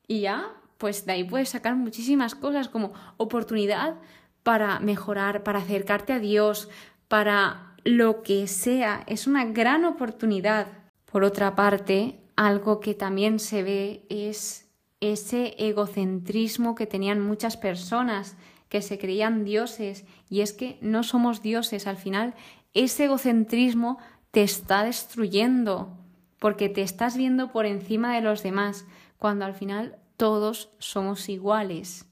Y 0.06 0.20
ya, 0.20 0.52
pues 0.76 1.06
de 1.06 1.12
ahí 1.12 1.24
puedes 1.24 1.48
sacar 1.48 1.74
muchísimas 1.74 2.34
cosas 2.34 2.68
como 2.68 2.92
oportunidad 3.16 3.96
para 4.42 4.78
mejorar, 4.80 5.42
para 5.42 5.60
acercarte 5.60 6.12
a 6.12 6.18
Dios, 6.18 6.68
para 7.08 7.73
lo 7.84 8.22
que 8.22 8.46
sea. 8.46 9.04
Es 9.06 9.26
una 9.26 9.44
gran 9.44 9.84
oportunidad. 9.84 10.66
Por 11.04 11.22
otra 11.22 11.54
parte, 11.54 12.18
algo 12.36 12.80
que 12.80 12.94
también 12.94 13.38
se 13.38 13.62
ve 13.62 14.06
es 14.08 14.68
ese 15.00 15.54
egocentrismo 15.58 16.74
que 16.74 16.86
tenían 16.86 17.20
muchas 17.20 17.56
personas 17.56 18.36
que 18.68 18.82
se 18.82 18.98
creían 18.98 19.44
dioses 19.44 20.04
y 20.28 20.40
es 20.40 20.52
que 20.52 20.78
no 20.80 21.02
somos 21.02 21.42
dioses 21.42 21.86
al 21.86 21.96
final 21.96 22.34
ese 22.72 23.04
egocentrismo 23.04 23.98
te 24.30 24.42
está 24.42 24.82
destruyendo 24.82 25.96
porque 26.40 26.68
te 26.68 26.82
estás 26.82 27.16
viendo 27.16 27.52
por 27.52 27.66
encima 27.66 28.14
de 28.14 28.22
los 28.22 28.42
demás 28.42 28.86
cuando 29.18 29.44
al 29.44 29.54
final 29.54 29.98
todos 30.16 30.70
somos 30.78 31.28
iguales 31.28 32.06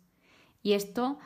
y 0.63 0.75
esto 0.75 1.19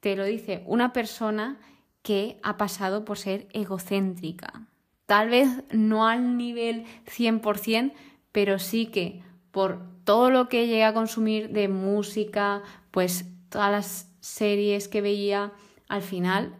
te 0.00 0.14
lo 0.14 0.24
dice 0.24 0.62
una 0.66 0.92
persona 0.92 1.58
que 2.04 2.38
ha 2.44 2.56
pasado 2.56 3.04
por 3.04 3.18
ser 3.18 3.48
egocéntrica 3.52 4.68
tal 5.06 5.30
vez 5.30 5.48
no 5.72 6.06
al 6.06 6.36
nivel 6.36 6.84
100% 7.06 7.92
pero 8.30 8.60
sí 8.60 8.86
que 8.86 9.22
por 9.50 9.78
todo 10.02 10.30
lo 10.30 10.48
que 10.48 10.66
llegué 10.66 10.82
a 10.82 10.92
consumir 10.92 11.50
de 11.50 11.68
música, 11.68 12.62
pues 12.90 13.26
todas 13.48 13.70
las 13.70 14.10
series 14.20 14.88
que 14.88 15.00
veía, 15.00 15.52
al 15.88 16.02
final 16.02 16.56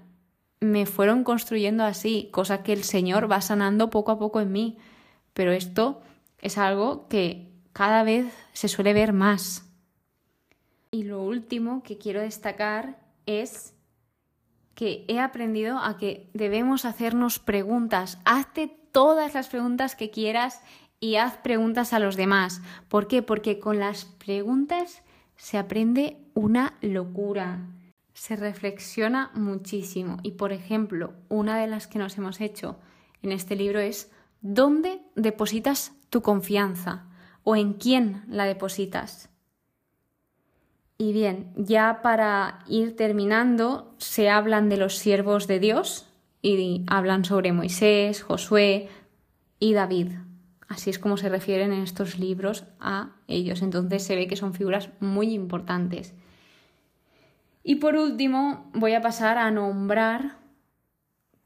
me 0.60 0.86
fueron 0.86 1.24
construyendo 1.24 1.82
así, 1.82 2.28
cosa 2.30 2.62
que 2.62 2.72
el 2.72 2.84
Señor 2.84 3.30
va 3.30 3.40
sanando 3.40 3.90
poco 3.90 4.12
a 4.12 4.18
poco 4.20 4.40
en 4.40 4.52
mí. 4.52 4.78
Pero 5.32 5.50
esto 5.50 6.00
es 6.40 6.56
algo 6.56 7.08
que 7.08 7.50
cada 7.72 8.04
vez 8.04 8.32
se 8.52 8.68
suele 8.68 8.92
ver 8.92 9.12
más. 9.12 9.66
Y 10.92 11.02
lo 11.02 11.22
último 11.24 11.82
que 11.82 11.98
quiero 11.98 12.20
destacar 12.20 13.00
es 13.26 13.74
que 14.74 15.04
he 15.08 15.20
aprendido 15.20 15.78
a 15.78 15.96
que 15.96 16.30
debemos 16.34 16.84
hacernos 16.84 17.38
preguntas. 17.38 18.18
Hazte 18.24 18.68
todas 18.92 19.34
las 19.34 19.48
preguntas 19.48 19.96
que 19.96 20.10
quieras 20.10 20.60
y 21.00 21.16
haz 21.16 21.36
preguntas 21.38 21.92
a 21.92 21.98
los 21.98 22.16
demás. 22.16 22.62
¿Por 22.88 23.06
qué? 23.08 23.22
Porque 23.22 23.58
con 23.58 23.78
las 23.78 24.04
preguntas 24.04 25.02
se 25.36 25.58
aprende 25.58 26.18
una 26.34 26.74
locura. 26.80 27.60
Se 28.12 28.36
reflexiona 28.36 29.30
muchísimo. 29.34 30.18
Y 30.22 30.32
por 30.32 30.52
ejemplo, 30.52 31.12
una 31.28 31.58
de 31.58 31.66
las 31.66 31.86
que 31.86 31.98
nos 31.98 32.16
hemos 32.16 32.40
hecho 32.40 32.78
en 33.22 33.32
este 33.32 33.56
libro 33.56 33.80
es 33.80 34.10
¿dónde 34.40 35.02
depositas 35.14 35.92
tu 36.10 36.22
confianza? 36.22 37.06
¿O 37.42 37.56
en 37.56 37.74
quién 37.74 38.24
la 38.28 38.44
depositas? 38.44 39.28
Y 40.96 41.12
bien, 41.12 41.52
ya 41.56 42.00
para 42.02 42.60
ir 42.68 42.94
terminando, 42.96 43.94
se 43.98 44.30
hablan 44.30 44.68
de 44.68 44.76
los 44.76 44.96
siervos 44.96 45.48
de 45.48 45.58
Dios 45.58 46.08
y 46.40 46.84
hablan 46.86 47.24
sobre 47.24 47.52
Moisés, 47.52 48.22
Josué 48.22 48.88
y 49.58 49.72
David. 49.72 50.12
Así 50.68 50.90
es 50.90 50.98
como 50.98 51.16
se 51.16 51.28
refieren 51.28 51.72
en 51.72 51.82
estos 51.82 52.18
libros 52.18 52.64
a 52.78 53.10
ellos. 53.26 53.62
Entonces 53.62 54.04
se 54.04 54.14
ve 54.14 54.28
que 54.28 54.36
son 54.36 54.54
figuras 54.54 54.90
muy 55.00 55.32
importantes. 55.32 56.14
Y 57.64 57.76
por 57.76 57.96
último, 57.96 58.70
voy 58.74 58.94
a 58.94 59.02
pasar 59.02 59.38
a 59.38 59.50
nombrar 59.50 60.36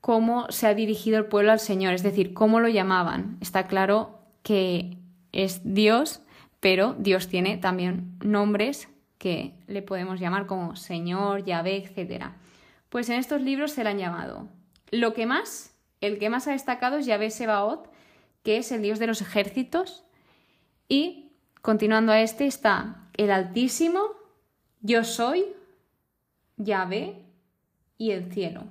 cómo 0.01 0.47
se 0.51 0.67
ha 0.67 0.75
dirigido 0.75 1.19
el 1.19 1.27
pueblo 1.27 1.53
al 1.53 1.61
Señor, 1.61 1.95
es 1.95 2.03
decir, 2.03 2.35
cómo 2.35 2.61
lo 2.61 2.69
llamaban. 2.69 3.39
Está 3.41 3.67
claro 3.67 4.19
que 4.43 4.99
es 5.33 5.61
Dios, 5.65 6.21
pero 6.61 6.95
Dios 6.99 7.29
tiene 7.29 7.57
también 7.57 8.19
nombres 8.21 8.89
que 9.19 9.55
le 9.67 9.83
podemos 9.83 10.21
llamar 10.21 10.47
como 10.47 10.77
Señor, 10.77 11.45
Yahvé, 11.45 11.77
etc. 11.77 12.27
Pues 12.89 13.09
en 13.11 13.19
estos 13.19 13.43
libros 13.43 13.73
se 13.73 13.85
le 13.85 13.91
han 13.91 13.99
llamado. 13.99 14.49
Lo 14.91 15.13
que 15.13 15.27
más, 15.27 15.75
el 16.01 16.19
que 16.19 16.31
más 16.31 16.47
ha 16.47 16.53
destacado 16.53 16.99
es 16.99 17.07
Yahvé 17.07 17.31
Sebaot, 17.31 17.91
que 18.43 18.59
es 18.59 18.73
el 18.73 18.83
Dios 18.83 18.99
de 18.99 19.09
los 19.09 19.21
ejércitos. 19.21 20.05
Y 20.89 21.33
continuando 21.61 22.13
a 22.13 22.21
este 22.21 22.47
está 22.47 23.09
el 23.17 23.31
Altísimo, 23.31 24.01
yo 24.81 25.05
soy, 25.05 25.45
Yahvé 26.57 27.25
y 27.99 28.13
el 28.13 28.33
cielo. 28.33 28.65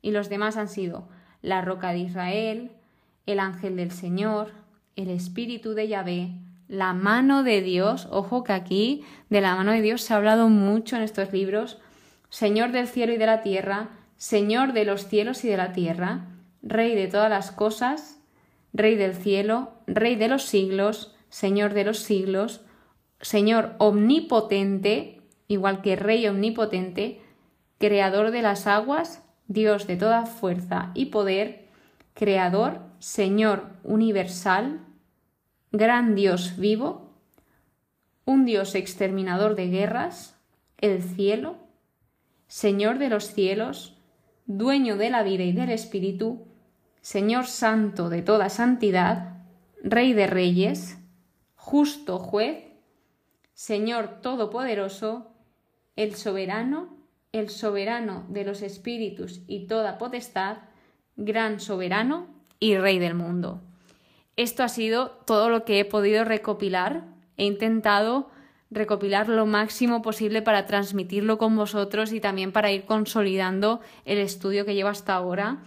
y 0.00 0.12
los 0.12 0.28
demás 0.28 0.56
han 0.56 0.68
sido 0.68 1.08
la 1.42 1.60
roca 1.60 1.90
de 1.90 1.98
Israel, 1.98 2.72
el 3.26 3.40
ángel 3.40 3.76
del 3.76 3.90
Señor, 3.90 4.52
el 4.96 5.10
espíritu 5.10 5.74
de 5.74 5.88
Yahvé, 5.88 6.30
la 6.68 6.92
mano 6.92 7.42
de 7.42 7.62
Dios, 7.62 8.06
ojo 8.10 8.44
que 8.44 8.52
aquí 8.52 9.04
de 9.30 9.40
la 9.40 9.56
mano 9.56 9.72
de 9.72 9.80
Dios 9.80 10.02
se 10.02 10.12
ha 10.12 10.18
hablado 10.18 10.48
mucho 10.48 10.96
en 10.96 11.02
estos 11.02 11.32
libros, 11.32 11.78
Señor 12.28 12.72
del 12.72 12.86
cielo 12.86 13.12
y 13.14 13.16
de 13.16 13.26
la 13.26 13.42
tierra, 13.42 13.88
Señor 14.16 14.74
de 14.74 14.84
los 14.84 15.06
cielos 15.06 15.44
y 15.44 15.48
de 15.48 15.56
la 15.56 15.72
tierra, 15.72 16.26
Rey 16.62 16.94
de 16.94 17.08
todas 17.08 17.30
las 17.30 17.50
cosas, 17.50 18.20
Rey 18.74 18.96
del 18.96 19.14
cielo, 19.14 19.72
Rey 19.86 20.16
de 20.16 20.28
los 20.28 20.44
siglos, 20.44 21.14
Señor 21.30 21.72
de 21.72 21.84
los 21.84 22.00
siglos, 22.00 22.60
Señor 23.20 23.74
omnipotente, 23.78 25.22
igual 25.48 25.80
que 25.80 25.96
Rey 25.96 26.26
omnipotente, 26.28 27.22
Creador 27.78 28.30
de 28.30 28.42
las 28.42 28.66
aguas, 28.66 29.22
Dios 29.46 29.86
de 29.86 29.96
toda 29.96 30.26
fuerza 30.26 30.90
y 30.94 31.06
poder, 31.06 31.68
Creador, 32.12 32.80
Señor 32.98 33.66
universal, 33.84 34.80
gran 35.72 36.14
Dios 36.14 36.56
vivo, 36.56 37.12
un 38.24 38.44
Dios 38.44 38.74
exterminador 38.74 39.54
de 39.54 39.68
guerras, 39.68 40.38
el 40.78 41.02
cielo, 41.02 41.56
Señor 42.46 42.98
de 42.98 43.10
los 43.10 43.32
cielos, 43.32 43.98
dueño 44.46 44.96
de 44.96 45.10
la 45.10 45.22
vida 45.22 45.44
y 45.44 45.52
del 45.52 45.70
espíritu, 45.70 46.46
Señor 47.00 47.46
santo 47.46 48.08
de 48.08 48.22
toda 48.22 48.48
santidad, 48.48 49.34
Rey 49.82 50.12
de 50.12 50.26
reyes, 50.26 50.98
justo 51.54 52.18
juez, 52.18 52.64
Señor 53.52 54.20
todopoderoso, 54.22 55.32
el 55.94 56.14
soberano, 56.14 56.96
el 57.32 57.50
soberano 57.50 58.26
de 58.28 58.44
los 58.44 58.62
espíritus 58.62 59.42
y 59.46 59.66
toda 59.66 59.98
potestad, 59.98 60.58
gran 61.16 61.60
soberano 61.60 62.26
y 62.58 62.76
Rey 62.76 62.98
del 62.98 63.14
mundo. 63.14 63.67
Esto 64.38 64.62
ha 64.62 64.68
sido 64.68 65.10
todo 65.26 65.48
lo 65.48 65.64
que 65.64 65.80
he 65.80 65.84
podido 65.84 66.24
recopilar. 66.24 67.02
He 67.36 67.44
intentado 67.44 68.30
recopilar 68.70 69.28
lo 69.28 69.46
máximo 69.46 70.00
posible 70.00 70.42
para 70.42 70.64
transmitirlo 70.64 71.38
con 71.38 71.56
vosotros 71.56 72.12
y 72.12 72.20
también 72.20 72.52
para 72.52 72.70
ir 72.70 72.84
consolidando 72.84 73.80
el 74.04 74.18
estudio 74.18 74.64
que 74.64 74.76
llevo 74.76 74.90
hasta 74.90 75.14
ahora. 75.14 75.58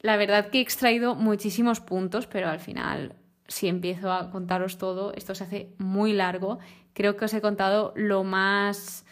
La 0.00 0.16
verdad 0.16 0.48
que 0.48 0.58
he 0.58 0.62
extraído 0.62 1.14
muchísimos 1.14 1.78
puntos, 1.78 2.26
pero 2.26 2.48
al 2.48 2.58
final, 2.58 3.14
si 3.46 3.68
empiezo 3.68 4.10
a 4.10 4.32
contaros 4.32 4.78
todo, 4.78 5.12
esto 5.14 5.36
se 5.36 5.44
hace 5.44 5.68
muy 5.78 6.12
largo. 6.12 6.58
Creo 6.92 7.16
que 7.16 7.26
os 7.26 7.34
he 7.34 7.40
contado 7.40 7.92
lo 7.94 8.24
más 8.24 9.06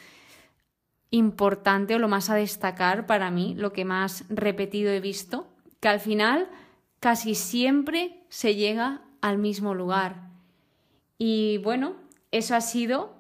importante 1.10 1.94
o 1.94 2.00
lo 2.00 2.08
más 2.08 2.28
a 2.28 2.34
destacar 2.34 3.06
para 3.06 3.30
mí, 3.30 3.54
lo 3.56 3.72
que 3.72 3.84
más 3.84 4.24
repetido 4.30 4.90
he 4.90 4.98
visto, 4.98 5.46
que 5.78 5.86
al 5.86 6.00
final 6.00 6.48
casi 6.98 7.36
siempre 7.36 8.23
se 8.34 8.56
llega 8.56 9.00
al 9.20 9.38
mismo 9.38 9.74
lugar. 9.74 10.16
Y 11.18 11.58
bueno, 11.58 11.94
eso 12.32 12.56
ha 12.56 12.60
sido 12.60 13.14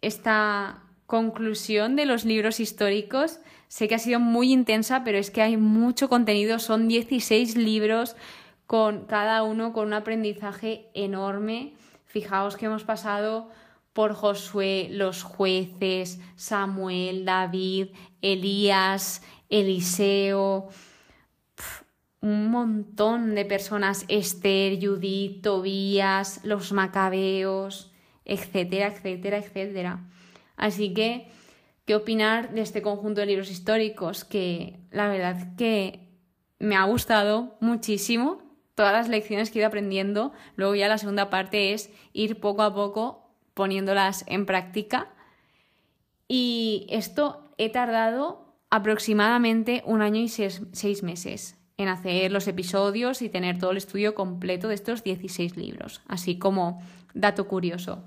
esta 0.00 0.84
conclusión 1.06 1.96
de 1.96 2.06
los 2.06 2.24
libros 2.24 2.60
históricos. 2.60 3.40
Sé 3.66 3.88
que 3.88 3.96
ha 3.96 3.98
sido 3.98 4.20
muy 4.20 4.52
intensa, 4.52 5.02
pero 5.02 5.18
es 5.18 5.32
que 5.32 5.42
hay 5.42 5.56
mucho 5.56 6.08
contenido. 6.08 6.60
Son 6.60 6.86
16 6.86 7.56
libros 7.56 8.14
con 8.68 9.06
cada 9.06 9.42
uno 9.42 9.72
con 9.72 9.88
un 9.88 9.94
aprendizaje 9.94 10.88
enorme. 10.94 11.74
Fijaos 12.04 12.56
que 12.56 12.66
hemos 12.66 12.84
pasado 12.84 13.50
por 13.92 14.14
Josué, 14.14 14.86
los 14.92 15.24
jueces, 15.24 16.20
Samuel, 16.36 17.24
David, 17.24 17.88
Elías, 18.22 19.20
Eliseo, 19.48 20.68
un 22.20 22.50
montón 22.50 23.34
de 23.34 23.44
personas, 23.44 24.04
Esther, 24.08 24.78
Judith, 24.80 25.42
Tobías, 25.42 26.40
los 26.44 26.72
macabeos, 26.72 27.92
etcétera, 28.24 28.88
etcétera, 28.88 29.38
etcétera. 29.38 30.06
Así 30.56 30.92
que, 30.92 31.28
¿qué 31.86 31.94
opinar 31.94 32.52
de 32.52 32.60
este 32.60 32.82
conjunto 32.82 33.22
de 33.22 33.26
libros 33.26 33.50
históricos? 33.50 34.24
Que 34.24 34.80
la 34.90 35.08
verdad 35.08 35.56
que 35.56 36.10
me 36.58 36.76
ha 36.76 36.84
gustado 36.84 37.56
muchísimo 37.60 38.42
todas 38.74 38.92
las 38.92 39.08
lecciones 39.08 39.50
que 39.50 39.58
he 39.58 39.60
ido 39.60 39.68
aprendiendo. 39.68 40.32
Luego 40.56 40.74
ya 40.74 40.88
la 40.88 40.98
segunda 40.98 41.30
parte 41.30 41.72
es 41.72 41.90
ir 42.12 42.38
poco 42.40 42.62
a 42.62 42.74
poco 42.74 43.34
poniéndolas 43.54 44.24
en 44.26 44.44
práctica. 44.44 45.14
Y 46.28 46.86
esto 46.90 47.50
he 47.56 47.70
tardado 47.70 48.54
aproximadamente 48.68 49.82
un 49.86 50.02
año 50.02 50.20
y 50.20 50.28
seis 50.28 51.02
meses 51.02 51.59
en 51.80 51.88
hacer 51.88 52.30
los 52.30 52.46
episodios 52.46 53.22
y 53.22 53.30
tener 53.30 53.58
todo 53.58 53.70
el 53.70 53.78
estudio 53.78 54.14
completo 54.14 54.68
de 54.68 54.74
estos 54.74 55.02
16 55.02 55.56
libros, 55.56 56.02
así 56.06 56.38
como 56.38 56.82
dato 57.14 57.48
curioso. 57.48 58.04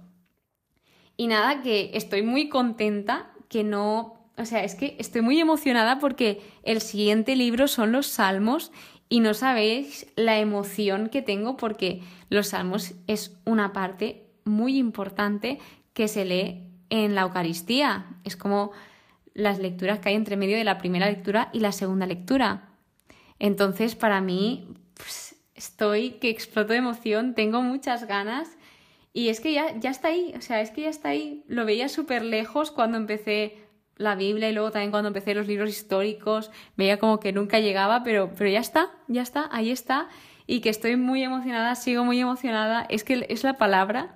Y 1.18 1.26
nada, 1.26 1.64
que 1.64 1.90
estoy 1.96 2.22
muy 2.22 2.50
contenta, 2.50 3.32
que 3.50 3.64
no, 3.64 4.30
o 4.38 4.46
sea, 4.46 4.64
es 4.64 4.76
que 4.76 4.96
estoy 5.00 5.22
muy 5.22 5.40
emocionada 5.40 5.98
porque 5.98 6.40
el 6.62 6.82
siguiente 6.82 7.36
libro 7.36 7.68
son 7.68 7.92
los 7.92 8.06
Salmos 8.06 8.72
y 9.10 9.22
no 9.22 9.34
sabéis 9.34 10.06
la 10.16 10.38
emoción 10.38 11.10
que 11.10 11.24
tengo 11.24 11.58
porque 11.58 12.04
los 12.30 12.50
Salmos 12.50 12.94
es 13.08 13.36
una 13.44 13.74
parte 13.74 14.28
muy 14.46 14.78
importante 14.78 15.58
que 15.94 16.08
se 16.08 16.26
lee 16.26 16.62
en 16.92 17.16
la 17.16 17.22
Eucaristía. 17.22 18.06
Es 18.24 18.38
como 18.38 18.72
las 19.34 19.58
lecturas 19.58 19.98
que 19.98 20.10
hay 20.10 20.16
entre 20.16 20.38
medio 20.38 20.58
de 20.58 20.64
la 20.64 20.78
primera 20.78 21.08
lectura 21.08 21.50
y 21.54 21.60
la 21.60 21.72
segunda 21.72 22.06
lectura. 22.06 22.73
Entonces, 23.44 23.94
para 23.96 24.22
mí, 24.22 24.70
pues, 24.96 25.36
estoy 25.54 26.12
que 26.12 26.30
exploto 26.30 26.72
de 26.72 26.80
emoción, 26.80 27.36
tengo 27.36 27.62
muchas 27.62 28.08
ganas 28.08 28.58
y 29.12 29.28
es 29.28 29.42
que 29.42 29.52
ya, 29.52 29.78
ya 29.78 29.90
está 29.90 30.08
ahí, 30.08 30.34
o 30.38 30.40
sea, 30.40 30.62
es 30.62 30.72
que 30.72 30.84
ya 30.84 30.90
está 30.90 31.10
ahí. 31.10 31.44
Lo 31.50 31.66
veía 31.66 31.90
súper 31.90 32.24
lejos 32.24 32.72
cuando 32.72 32.96
empecé 32.96 33.58
la 33.98 34.16
Biblia 34.16 34.50
y 34.50 34.54
luego 34.54 34.72
también 34.72 34.92
cuando 34.92 35.10
empecé 35.10 35.36
los 35.36 35.46
libros 35.46 35.72
históricos, 35.72 36.52
veía 36.78 37.00
como 37.00 37.20
que 37.20 37.34
nunca 37.34 37.60
llegaba, 37.60 38.02
pero, 38.04 38.32
pero 38.34 38.50
ya 38.50 38.62
está, 38.62 38.92
ya 39.10 39.22
está, 39.22 39.50
ahí 39.52 39.72
está. 39.72 40.08
Y 40.48 40.62
que 40.62 40.70
estoy 40.70 40.96
muy 40.96 41.22
emocionada, 41.22 41.76
sigo 41.76 42.06
muy 42.06 42.22
emocionada, 42.22 42.86
es 42.88 43.04
que 43.04 43.26
es 43.28 43.44
la 43.44 43.58
palabra. 43.58 44.16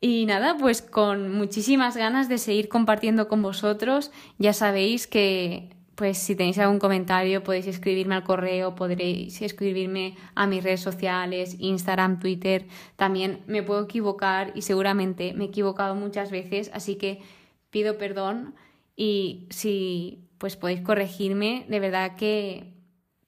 Y 0.00 0.24
nada, 0.24 0.56
pues 0.56 0.80
con 0.80 1.30
muchísimas 1.30 1.94
ganas 1.94 2.30
de 2.30 2.38
seguir 2.38 2.70
compartiendo 2.70 3.28
con 3.28 3.42
vosotros. 3.42 4.10
Ya 4.38 4.54
sabéis 4.54 5.06
que 5.06 5.76
pues 6.00 6.16
si 6.16 6.34
tenéis 6.34 6.56
algún 6.56 6.78
comentario 6.78 7.44
podéis 7.44 7.66
escribirme 7.66 8.14
al 8.14 8.24
correo, 8.24 8.74
podréis 8.74 9.42
escribirme 9.42 10.16
a 10.34 10.46
mis 10.46 10.64
redes 10.64 10.80
sociales, 10.80 11.56
Instagram, 11.58 12.20
Twitter. 12.20 12.64
También 12.96 13.42
me 13.46 13.62
puedo 13.62 13.84
equivocar 13.84 14.50
y 14.54 14.62
seguramente 14.62 15.34
me 15.34 15.44
he 15.44 15.46
equivocado 15.48 15.94
muchas 15.94 16.30
veces, 16.30 16.70
así 16.72 16.94
que 16.94 17.20
pido 17.68 17.98
perdón 17.98 18.54
y 18.96 19.46
si 19.50 20.30
pues 20.38 20.56
podéis 20.56 20.80
corregirme, 20.80 21.66
de 21.68 21.80
verdad 21.80 22.16
que 22.16 22.72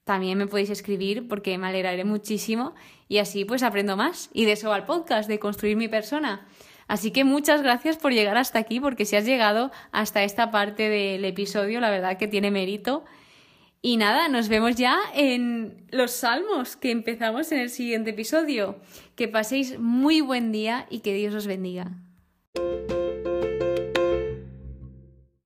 también 0.03 0.39
me 0.39 0.47
podéis 0.47 0.71
escribir 0.71 1.27
porque 1.27 1.55
me 1.59 1.67
alegraré 1.67 2.05
muchísimo 2.05 2.73
y 3.07 3.19
así 3.19 3.45
pues 3.45 3.61
aprendo 3.61 3.95
más 3.97 4.31
y 4.33 4.45
de 4.45 4.53
eso 4.53 4.69
va 4.69 4.77
el 4.77 4.85
podcast, 4.85 5.29
de 5.29 5.37
construir 5.37 5.77
mi 5.77 5.89
persona. 5.89 6.47
Así 6.87 7.11
que 7.11 7.23
muchas 7.23 7.61
gracias 7.61 7.97
por 7.97 8.13
llegar 8.13 8.37
hasta 8.37 8.59
aquí, 8.59 8.79
porque 8.79 9.05
si 9.05 9.15
has 9.15 9.25
llegado 9.25 9.71
hasta 9.91 10.23
esta 10.23 10.51
parte 10.51 10.89
del 10.89 11.25
episodio, 11.25 11.79
la 11.79 11.89
verdad 11.89 12.17
que 12.17 12.27
tiene 12.27 12.51
mérito. 12.51 13.03
Y 13.81 13.97
nada, 13.97 14.29
nos 14.29 14.47
vemos 14.47 14.75
ya 14.75 14.97
en 15.13 15.87
los 15.91 16.11
salmos 16.11 16.77
que 16.77 16.91
empezamos 16.91 17.51
en 17.51 17.59
el 17.59 17.69
siguiente 17.69 18.11
episodio. 18.11 18.77
Que 19.15 19.27
paséis 19.27 19.77
muy 19.77 20.21
buen 20.21 20.51
día 20.53 20.87
y 20.89 20.99
que 20.99 21.13
Dios 21.13 21.35
os 21.35 21.47
bendiga. 21.47 21.91